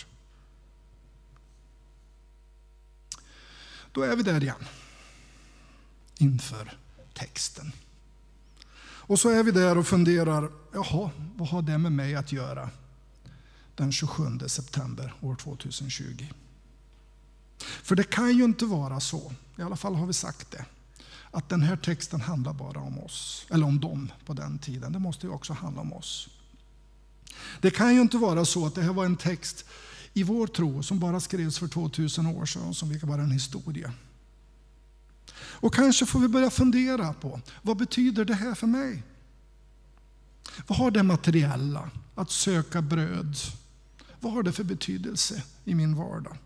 Då 3.91 4.01
är 4.01 4.15
vi 4.15 4.23
där 4.23 4.43
igen. 4.43 4.65
Inför 6.21 6.77
texten. 7.13 7.71
Och 8.83 9.19
så 9.19 9.29
är 9.29 9.43
vi 9.43 9.51
där 9.51 9.77
och 9.77 9.87
funderar, 9.87 10.51
jaha, 10.73 11.11
vad 11.35 11.47
har 11.47 11.61
det 11.61 11.77
med 11.77 11.91
mig 11.91 12.15
att 12.15 12.31
göra 12.31 12.69
den 13.75 13.91
27 13.91 14.39
september 14.47 15.13
år 15.21 15.35
2020? 15.35 16.25
För 17.57 17.95
det 17.95 18.03
kan 18.03 18.37
ju 18.37 18.43
inte 18.43 18.65
vara 18.65 18.99
så, 18.99 19.33
i 19.57 19.61
alla 19.61 19.75
fall 19.75 19.95
har 19.95 20.07
vi 20.07 20.13
sagt 20.13 20.51
det, 20.51 20.65
att 21.31 21.49
den 21.49 21.61
här 21.61 21.77
texten 21.77 22.21
handlar 22.21 22.53
bara 22.53 22.79
om 22.79 22.99
oss, 22.99 23.45
eller 23.49 23.65
om 23.65 23.79
dem 23.79 24.11
på 24.25 24.33
den 24.33 24.59
tiden. 24.59 24.93
Det 24.93 24.99
måste 24.99 25.25
ju 25.27 25.33
också 25.33 25.53
handla 25.53 25.81
om 25.81 25.93
oss. 25.93 26.29
Det 27.61 27.71
kan 27.71 27.95
ju 27.95 28.01
inte 28.01 28.17
vara 28.17 28.45
så 28.45 28.65
att 28.65 28.75
det 28.75 28.81
här 28.81 28.93
var 28.93 29.05
en 29.05 29.17
text 29.17 29.65
i 30.13 30.23
vår 30.23 30.47
tro 30.47 30.83
som 30.83 30.99
bara 30.99 31.19
skrevs 31.19 31.59
för 31.59 31.67
2000 31.67 32.27
år 32.27 32.45
sedan, 32.45 32.73
som 32.73 32.89
vilka 32.89 33.07
bara 33.07 33.21
en 33.21 33.31
historia. 33.31 33.93
Och 35.35 35.73
kanske 35.73 36.05
får 36.05 36.19
vi 36.19 36.27
börja 36.27 36.49
fundera 36.49 37.13
på, 37.13 37.41
vad 37.61 37.77
betyder 37.77 38.25
det 38.25 38.33
här 38.33 38.55
för 38.55 38.67
mig? 38.67 39.03
Vad 40.67 40.77
har 40.77 40.91
det 40.91 41.03
materiella, 41.03 41.89
att 42.15 42.31
söka 42.31 42.81
bröd, 42.81 43.35
vad 44.19 44.33
har 44.33 44.43
det 44.43 44.51
för 44.51 44.63
betydelse 44.63 45.43
i 45.65 45.75
min 45.75 45.95
vardag? 45.95 46.37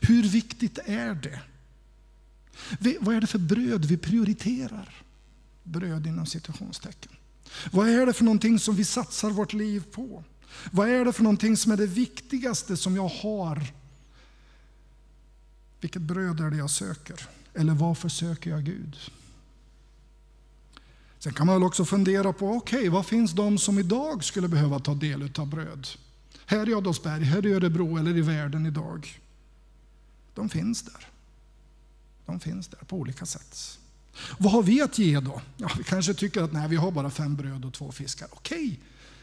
Hur 0.00 0.22
viktigt 0.22 0.78
är 0.84 1.14
det? 1.14 1.40
Vad 3.00 3.14
är 3.14 3.20
det 3.20 3.26
för 3.26 3.38
bröd 3.38 3.84
vi 3.84 3.96
prioriterar? 3.96 5.04
Bröd 5.62 6.06
inom 6.06 6.26
situationstecken. 6.26 7.12
Vad 7.72 7.88
är 7.88 8.06
det 8.06 8.12
för 8.12 8.24
någonting 8.24 8.58
som 8.58 8.76
vi 8.76 8.84
satsar 8.84 9.30
vårt 9.30 9.52
liv 9.52 9.84
på? 9.92 10.24
Vad 10.70 10.88
är 10.88 11.04
det 11.04 11.12
för 11.12 11.22
någonting 11.22 11.56
som 11.56 11.72
är 11.72 11.76
det 11.76 11.86
viktigaste 11.86 12.76
som 12.76 12.96
jag 12.96 13.08
har? 13.08 13.66
Vilket 15.80 16.02
bröd 16.02 16.40
är 16.40 16.50
det 16.50 16.56
jag 16.56 16.70
söker? 16.70 17.28
Eller 17.54 17.74
varför 17.74 18.08
söker 18.08 18.50
jag 18.50 18.64
Gud? 18.64 18.96
Sen 21.18 21.32
kan 21.32 21.46
man 21.46 21.56
väl 21.56 21.62
också 21.62 21.84
fundera 21.84 22.32
på, 22.32 22.48
okej, 22.48 22.78
okay, 22.78 22.88
vad 22.88 23.06
finns 23.06 23.32
de 23.32 23.58
som 23.58 23.78
idag 23.78 24.24
skulle 24.24 24.48
behöva 24.48 24.78
ta 24.78 24.94
del 24.94 25.30
av 25.38 25.46
bröd? 25.46 25.88
Här 26.46 26.68
i 26.68 26.74
Adolfsberg, 26.74 27.24
här 27.24 27.46
i 27.46 27.52
Örebro 27.52 27.98
eller 27.98 28.16
i 28.16 28.20
världen 28.20 28.66
idag. 28.66 29.20
De 30.34 30.48
finns 30.48 30.82
där. 30.82 31.06
De 32.26 32.40
finns 32.40 32.68
där 32.68 32.78
på 32.78 32.96
olika 32.96 33.26
sätt. 33.26 33.78
Vad 34.38 34.52
har 34.52 34.62
vi 34.62 34.82
att 34.82 34.98
ge 34.98 35.20
då? 35.20 35.40
Ja, 35.56 35.70
vi 35.78 35.84
kanske 35.84 36.14
tycker 36.14 36.42
att 36.42 36.52
nej, 36.52 36.68
vi 36.68 36.76
har 36.76 36.90
bara 36.90 37.10
fem 37.10 37.36
bröd 37.36 37.64
och 37.64 37.72
två 37.72 37.92
fiskar. 37.92 38.28
Okej, 38.30 38.66
okay. 38.66 38.76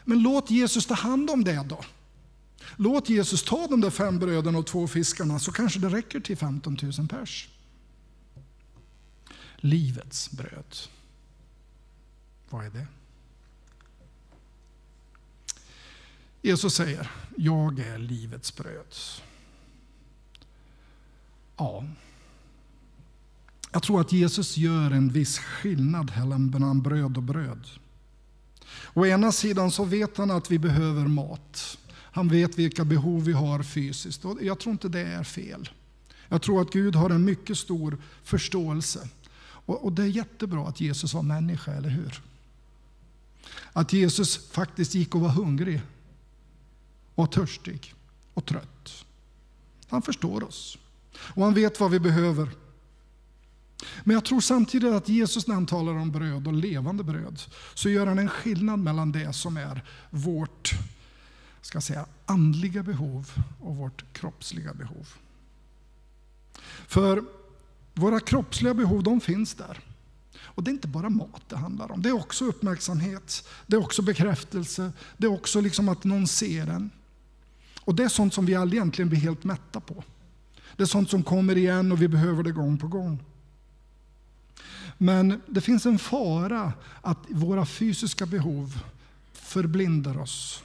men 0.04 0.22
låt 0.22 0.50
Jesus 0.50 0.86
ta 0.86 0.94
hand 0.94 1.30
om 1.30 1.44
det 1.44 1.64
då. 1.68 1.84
Låt 2.76 3.08
Jesus 3.08 3.44
ta 3.44 3.66
de 3.66 3.80
där 3.80 3.90
fem 3.90 4.18
bröden 4.18 4.56
och 4.56 4.66
två 4.66 4.88
fiskarna 4.88 5.38
så 5.38 5.52
kanske 5.52 5.80
det 5.80 5.88
räcker 5.88 6.20
till 6.20 6.36
15 6.36 6.78
000 6.98 7.08
pers. 7.08 7.48
Livets 9.64 10.30
bröd. 10.30 10.76
Vad 12.50 12.66
är 12.66 12.70
det? 12.70 12.86
Jesus 16.42 16.74
säger, 16.74 17.10
jag 17.36 17.78
är 17.78 17.98
livets 17.98 18.56
bröd. 18.56 18.94
Ja, 21.56 21.84
jag 23.72 23.82
tror 23.82 24.00
att 24.00 24.12
Jesus 24.12 24.56
gör 24.56 24.90
en 24.90 25.08
viss 25.08 25.38
skillnad 25.38 26.12
mellan 26.52 26.82
bröd 26.82 27.16
och 27.16 27.22
bröd. 27.22 27.66
Å 28.94 29.06
ena 29.06 29.32
sidan 29.32 29.70
så 29.70 29.84
vet 29.84 30.16
han 30.16 30.30
att 30.30 30.50
vi 30.50 30.58
behöver 30.58 31.06
mat. 31.06 31.78
Han 31.92 32.28
vet 32.28 32.58
vilka 32.58 32.84
behov 32.84 33.24
vi 33.24 33.32
har 33.32 33.62
fysiskt 33.62 34.24
och 34.24 34.38
jag 34.42 34.60
tror 34.60 34.72
inte 34.72 34.88
det 34.88 35.00
är 35.00 35.24
fel. 35.24 35.68
Jag 36.28 36.42
tror 36.42 36.62
att 36.62 36.72
Gud 36.72 36.94
har 36.94 37.10
en 37.10 37.24
mycket 37.24 37.58
stor 37.58 37.98
förståelse. 38.22 39.08
Och, 39.66 39.92
det 39.92 40.02
är 40.02 40.06
jättebra 40.06 40.68
att 40.68 40.80
Jesus 40.80 41.14
var 41.14 41.22
människa, 41.22 41.72
eller 41.72 41.88
hur? 41.88 42.22
Att 43.72 43.92
Jesus 43.92 44.50
faktiskt 44.50 44.94
gick 44.94 45.14
och 45.14 45.20
var 45.20 45.28
hungrig 45.28 45.80
och 47.14 47.32
törstig 47.32 47.94
och 48.34 48.46
trött. 48.46 49.04
Han 49.88 50.02
förstår 50.02 50.44
oss 50.44 50.78
och 51.14 51.44
han 51.44 51.54
vet 51.54 51.80
vad 51.80 51.90
vi 51.90 52.00
behöver. 52.00 52.48
Men 54.04 54.14
jag 54.14 54.24
tror 54.24 54.40
samtidigt 54.40 54.92
att 54.92 55.08
Jesus 55.08 55.46
när 55.46 55.54
han 55.54 55.66
talar 55.66 55.92
om 55.92 56.12
bröd 56.12 56.46
och 56.46 56.52
levande 56.52 57.04
bröd 57.04 57.42
så 57.74 57.88
gör 57.88 58.06
han 58.06 58.18
en 58.18 58.28
skillnad 58.28 58.78
mellan 58.78 59.12
det 59.12 59.32
som 59.32 59.56
är 59.56 59.84
vårt 60.10 60.74
ska 61.62 61.80
säga, 61.80 62.06
andliga 62.26 62.82
behov 62.82 63.30
och 63.60 63.76
vårt 63.76 64.04
kroppsliga 64.12 64.74
behov. 64.74 65.08
För 66.86 67.24
våra 67.94 68.20
kroppsliga 68.20 68.74
behov 68.74 69.02
de 69.02 69.20
finns 69.20 69.54
där. 69.54 69.80
Och 70.54 70.62
det 70.62 70.70
är 70.70 70.72
inte 70.72 70.88
bara 70.88 71.10
mat 71.10 71.42
det 71.48 71.56
handlar 71.56 71.92
om. 71.92 72.02
Det 72.02 72.08
är 72.08 72.12
också 72.12 72.44
uppmärksamhet, 72.44 73.48
det 73.66 73.76
är 73.76 73.80
också 73.80 74.02
bekräftelse, 74.02 74.92
det 75.16 75.26
är 75.26 75.32
också 75.32 75.60
liksom 75.60 75.88
att 75.88 76.04
någon 76.04 76.26
ser 76.26 76.66
en. 76.66 76.90
Och 77.80 77.94
det 77.94 78.04
är 78.04 78.08
sånt 78.08 78.34
som 78.34 78.46
vi 78.46 78.54
all 78.54 78.72
egentligen 78.72 79.08
blir 79.08 79.20
helt 79.20 79.44
mätta 79.44 79.80
på. 79.80 80.04
Det 80.76 80.82
är 80.82 80.86
sånt 80.86 81.10
som 81.10 81.22
kommer 81.22 81.56
igen 81.56 81.92
och 81.92 82.02
vi 82.02 82.08
behöver 82.08 82.42
det 82.42 82.52
gång 82.52 82.78
på 82.78 82.88
gång. 82.88 83.24
Men 84.98 85.42
det 85.46 85.60
finns 85.60 85.86
en 85.86 85.98
fara 85.98 86.72
att 87.00 87.18
våra 87.28 87.66
fysiska 87.66 88.26
behov 88.26 88.82
förblindar 89.32 90.18
oss. 90.18 90.62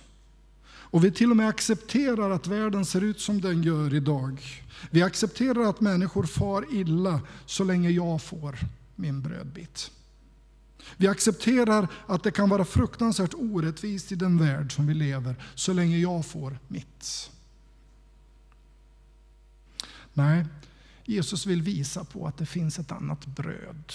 Och 0.90 1.04
vi 1.04 1.12
till 1.12 1.32
och 1.32 1.38
med 1.38 1.48
accepterar 1.48 2.32
att 2.32 2.48
världen 2.48 2.86
ser 2.86 3.02
ut 3.02 3.22
som 3.22 3.42
den 3.42 3.64
gör 3.64 3.94
idag. 3.94 4.42
Vi 4.90 5.04
accepterar 5.04 5.70
att 5.70 5.82
människor 5.82 6.24
far 6.24 6.66
illa 6.72 7.22
så 7.46 7.64
länge 7.64 7.90
jag 7.90 8.22
får 8.22 8.60
min 8.96 9.22
brödbit. 9.22 9.92
Vi 10.98 11.08
accepterar 11.08 11.88
att 12.08 12.24
det 12.24 12.32
kan 12.32 12.50
vara 12.50 12.66
fruktansvärt 12.66 13.34
orättvist 13.34 14.12
i 14.12 14.16
den 14.16 14.38
värld 14.38 14.76
som 14.76 14.88
vi 14.88 14.94
lever 14.94 15.36
så 15.56 15.74
länge 15.74 15.98
jag 15.98 16.26
får 16.26 16.60
mitt. 16.68 17.32
Nej, 20.14 20.46
Jesus 21.06 21.46
vill 21.46 21.62
visa 21.62 22.04
på 22.04 22.28
att 22.28 22.38
det 22.38 22.46
finns 22.46 22.80
ett 22.80 22.92
annat 22.92 23.26
bröd. 23.26 23.94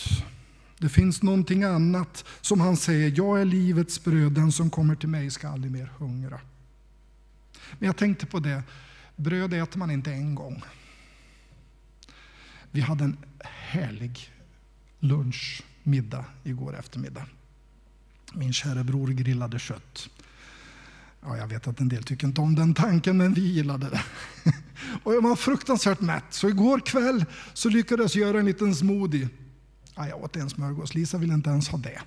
Det 0.78 0.88
finns 0.88 1.22
någonting 1.22 1.62
annat 1.64 2.24
som 2.40 2.60
han 2.60 2.76
säger, 2.76 3.12
jag 3.16 3.40
är 3.40 3.44
livets 3.44 4.04
bröd, 4.04 4.32
den 4.32 4.52
som 4.52 4.70
kommer 4.70 4.94
till 4.94 5.08
mig 5.08 5.30
ska 5.30 5.48
aldrig 5.48 5.72
mer 5.72 5.92
hungra. 5.98 6.40
Men 7.78 7.86
jag 7.86 7.96
tänkte 7.96 8.26
på 8.26 8.38
det, 8.38 8.62
bröd 9.16 9.54
äter 9.54 9.78
man 9.78 9.90
inte 9.90 10.12
en 10.12 10.34
gång. 10.34 10.62
Vi 12.70 12.80
hade 12.80 13.04
en 13.04 13.16
härlig 13.44 14.30
lunch, 14.98 15.62
middag 15.82 16.24
igår 16.44 16.78
eftermiddag. 16.78 17.26
Min 18.32 18.52
kära 18.52 18.84
bror 18.84 19.08
grillade 19.08 19.58
kött. 19.58 20.08
Ja, 21.20 21.36
jag 21.36 21.46
vet 21.46 21.66
att 21.66 21.80
en 21.80 21.88
del 21.88 22.02
tycker 22.02 22.26
inte 22.26 22.40
om 22.40 22.54
den 22.54 22.74
tanken, 22.74 23.16
men 23.16 23.34
vi 23.34 23.40
gillade 23.40 23.90
det. 23.90 24.02
Och 25.02 25.14
jag 25.14 25.22
var 25.22 25.36
fruktansvärt 25.36 26.00
mätt, 26.00 26.24
så 26.30 26.48
igår 26.48 26.80
kväll 26.80 27.24
så 27.52 27.68
lyckades 27.68 28.16
jag 28.16 28.28
göra 28.28 28.38
en 28.38 28.46
liten 28.46 28.74
smoothie. 28.74 29.28
Ja, 29.94 30.08
jag 30.08 30.22
åt 30.22 30.36
en 30.36 30.50
smörgås, 30.50 30.94
Lisa 30.94 31.18
ville 31.18 31.34
inte 31.34 31.50
ens 31.50 31.68
ha 31.68 31.78
det. 31.78 32.00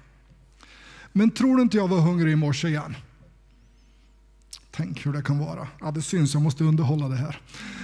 Men 1.11 1.31
tror 1.31 1.55
du 1.55 1.61
inte 1.61 1.77
jag 1.77 1.87
var 1.87 1.99
hungrig 1.99 2.33
i 2.33 2.35
morse 2.35 2.67
igen? 2.67 2.95
Tänk 4.75 5.05
hur 5.05 5.13
det 5.13 5.21
kan 5.21 5.39
vara. 5.39 5.67
Ja, 5.79 5.91
det 5.91 6.01
syns, 6.01 6.33
jag 6.33 6.43
måste 6.43 6.63
underhålla 6.63 7.07
det 7.07 7.15
här. 7.15 7.41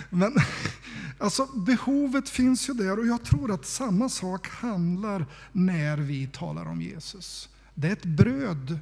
Men 0.10 0.36
alltså, 1.18 1.46
behovet 1.46 2.30
finns 2.30 2.70
ju 2.70 2.74
där 2.74 3.00
och 3.00 3.08
jag 3.08 3.24
tror 3.24 3.52
att 3.52 3.66
samma 3.66 4.10
sak 4.10 4.48
handlar 4.48 5.26
när 5.52 5.98
vi 5.98 6.28
talar 6.28 6.66
om 6.66 6.82
Jesus. 6.82 7.50
Det 7.74 7.88
är 7.88 7.92
ett 7.92 8.06
bröd 8.06 8.80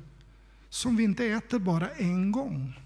som 0.69 0.95
vi 0.95 1.03
inte 1.03 1.25
äter 1.25 1.59
bara 1.59 1.89
en 1.89 2.31
gång. 2.31 2.79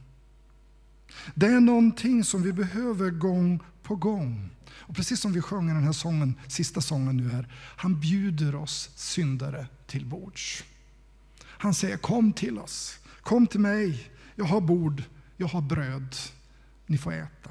Det 1.35 1.45
är 1.45 1.59
någonting 1.59 2.23
som 2.23 2.43
vi 2.43 2.53
behöver 2.53 3.09
gång 3.09 3.59
på 3.83 3.95
gång. 3.95 4.49
Och 4.69 4.95
precis 4.95 5.19
som 5.19 5.33
vi 5.33 5.41
sjöng 5.41 5.69
i 5.69 5.73
den 5.73 5.83
här 5.83 5.91
sången, 5.91 6.35
sista 6.47 6.81
sången 6.81 7.17
nu 7.17 7.29
här, 7.29 7.47
han 7.55 7.99
bjuder 7.99 8.55
oss 8.55 8.89
syndare 8.95 9.67
till 9.87 10.05
bords. 10.05 10.63
Han 11.45 11.73
säger 11.73 11.97
kom 11.97 12.33
till 12.33 12.59
oss, 12.59 12.99
kom 13.21 13.47
till 13.47 13.59
mig, 13.59 14.12
jag 14.35 14.45
har 14.45 14.61
bord, 14.61 15.03
jag 15.37 15.47
har 15.47 15.61
bröd, 15.61 16.15
ni 16.85 16.97
får 16.97 17.13
äta. 17.13 17.49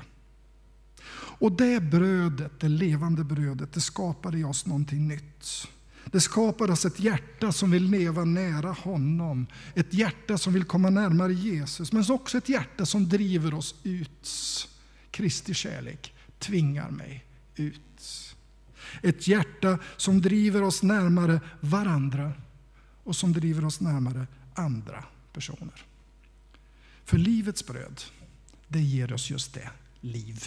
Och 1.14 1.52
det 1.52 1.80
brödet, 1.80 2.60
det 2.60 2.68
levande 2.68 3.24
brödet, 3.24 3.72
det 3.72 3.80
skapade 3.80 4.38
i 4.38 4.44
oss 4.44 4.66
någonting 4.66 5.08
nytt. 5.08 5.68
Det 6.04 6.20
skapade 6.20 6.72
oss 6.72 6.84
ett 6.84 7.00
hjärta 7.00 7.52
som 7.52 7.70
vill 7.70 7.90
leva 7.90 8.24
nära 8.24 8.72
honom. 8.72 9.46
Ett 9.74 9.94
hjärta 9.94 10.38
som 10.38 10.52
vill 10.52 10.64
komma 10.64 10.90
närmare 10.90 11.34
Jesus, 11.34 11.92
men 11.92 12.10
också 12.10 12.38
ett 12.38 12.48
hjärta 12.48 12.86
som 12.86 13.08
driver 13.08 13.54
oss 13.54 13.74
ut. 13.82 14.28
Kristi 15.10 15.54
kärlek 15.54 16.14
tvingar 16.38 16.90
mig 16.90 17.24
ut. 17.56 18.36
Ett 19.02 19.28
hjärta 19.28 19.78
som 19.96 20.20
driver 20.20 20.62
oss 20.62 20.82
närmare 20.82 21.40
varandra 21.60 22.32
och 23.04 23.16
som 23.16 23.32
driver 23.32 23.64
oss 23.64 23.80
närmare 23.80 24.26
andra 24.54 25.04
personer. 25.32 25.84
För 27.04 27.18
livets 27.18 27.66
bröd, 27.66 28.02
det 28.68 28.80
ger 28.80 29.12
oss 29.12 29.30
just 29.30 29.54
det, 29.54 29.70
liv. 30.00 30.44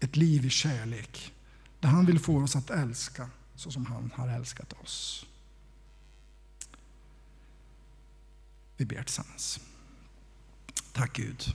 Ett 0.00 0.16
liv 0.16 0.46
i 0.46 0.50
kärlek, 0.50 1.32
där 1.80 1.88
han 1.88 2.06
vill 2.06 2.18
få 2.18 2.42
oss 2.42 2.56
att 2.56 2.70
älska 2.70 3.30
så 3.56 3.70
som 3.70 3.86
han 3.86 4.10
har 4.14 4.28
älskat 4.28 4.72
oss. 4.72 5.26
Vi 8.76 8.84
ber 8.84 9.02
tillsammans. 9.02 9.60
Tack 10.92 11.16
Gud 11.16 11.54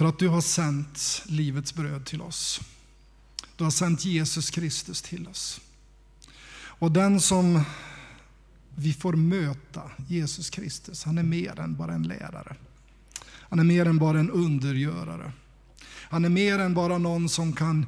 för 0.00 0.04
att 0.04 0.18
du 0.18 0.28
har 0.28 0.40
sänt 0.40 1.22
livets 1.26 1.74
bröd 1.74 2.06
till 2.06 2.22
oss. 2.22 2.60
Du 3.56 3.64
har 3.64 3.70
sänt 3.70 4.04
Jesus 4.04 4.50
Kristus 4.50 5.02
till 5.02 5.28
oss. 5.28 5.60
Och 6.52 6.92
den 6.92 7.20
som 7.20 7.64
vi 8.74 8.92
får 8.92 9.12
möta, 9.12 9.82
Jesus 10.08 10.50
Kristus, 10.50 11.04
han 11.04 11.18
är 11.18 11.22
mer 11.22 11.60
än 11.60 11.76
bara 11.76 11.94
en 11.94 12.02
lärare. 12.02 12.56
Han 13.26 13.58
är 13.58 13.64
mer 13.64 13.86
än 13.86 13.98
bara 13.98 14.20
en 14.20 14.30
undergörare. 14.30 15.32
Han 15.86 16.24
är 16.24 16.28
mer 16.28 16.58
än 16.58 16.74
bara 16.74 16.98
någon 16.98 17.28
som 17.28 17.52
kan 17.52 17.86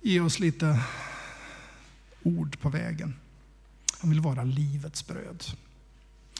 ge 0.00 0.20
oss 0.20 0.40
lite 0.40 0.80
ord 2.22 2.60
på 2.60 2.68
vägen. 2.68 3.14
Han 4.00 4.10
vill 4.10 4.20
vara 4.20 4.44
livets 4.44 5.06
bröd. 5.06 5.44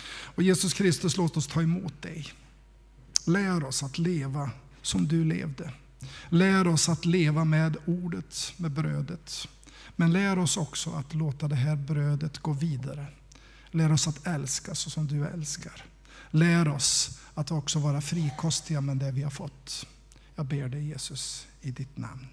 Och 0.08 0.42
Jesus 0.42 0.74
Kristus, 0.74 1.16
låt 1.16 1.36
oss 1.36 1.46
ta 1.46 1.62
emot 1.62 2.02
dig. 2.02 2.26
Lär 3.26 3.64
oss 3.64 3.82
att 3.82 3.98
leva 3.98 4.50
som 4.82 5.08
du 5.08 5.24
levde. 5.24 5.72
Lär 6.28 6.66
oss 6.68 6.88
att 6.88 7.04
leva 7.04 7.44
med 7.44 7.76
ordet, 7.86 8.52
med 8.56 8.70
brödet. 8.70 9.48
Men 9.96 10.12
lär 10.12 10.38
oss 10.38 10.56
också 10.56 10.90
att 10.90 11.14
låta 11.14 11.48
det 11.48 11.56
här 11.56 11.76
brödet 11.76 12.38
gå 12.38 12.52
vidare. 12.52 13.06
Lär 13.70 13.92
oss 13.92 14.08
att 14.08 14.26
älska 14.26 14.74
så 14.74 14.90
som 14.90 15.06
du 15.06 15.26
älskar. 15.26 15.84
Lär 16.30 16.68
oss 16.68 17.18
att 17.34 17.50
också 17.50 17.78
vara 17.78 18.00
frikostiga 18.00 18.80
med 18.80 18.96
det 18.96 19.10
vi 19.10 19.22
har 19.22 19.30
fått. 19.30 19.86
Jag 20.34 20.46
ber 20.46 20.68
dig 20.68 20.88
Jesus 20.88 21.46
i 21.60 21.70
ditt 21.70 21.96
namn. 21.96 22.26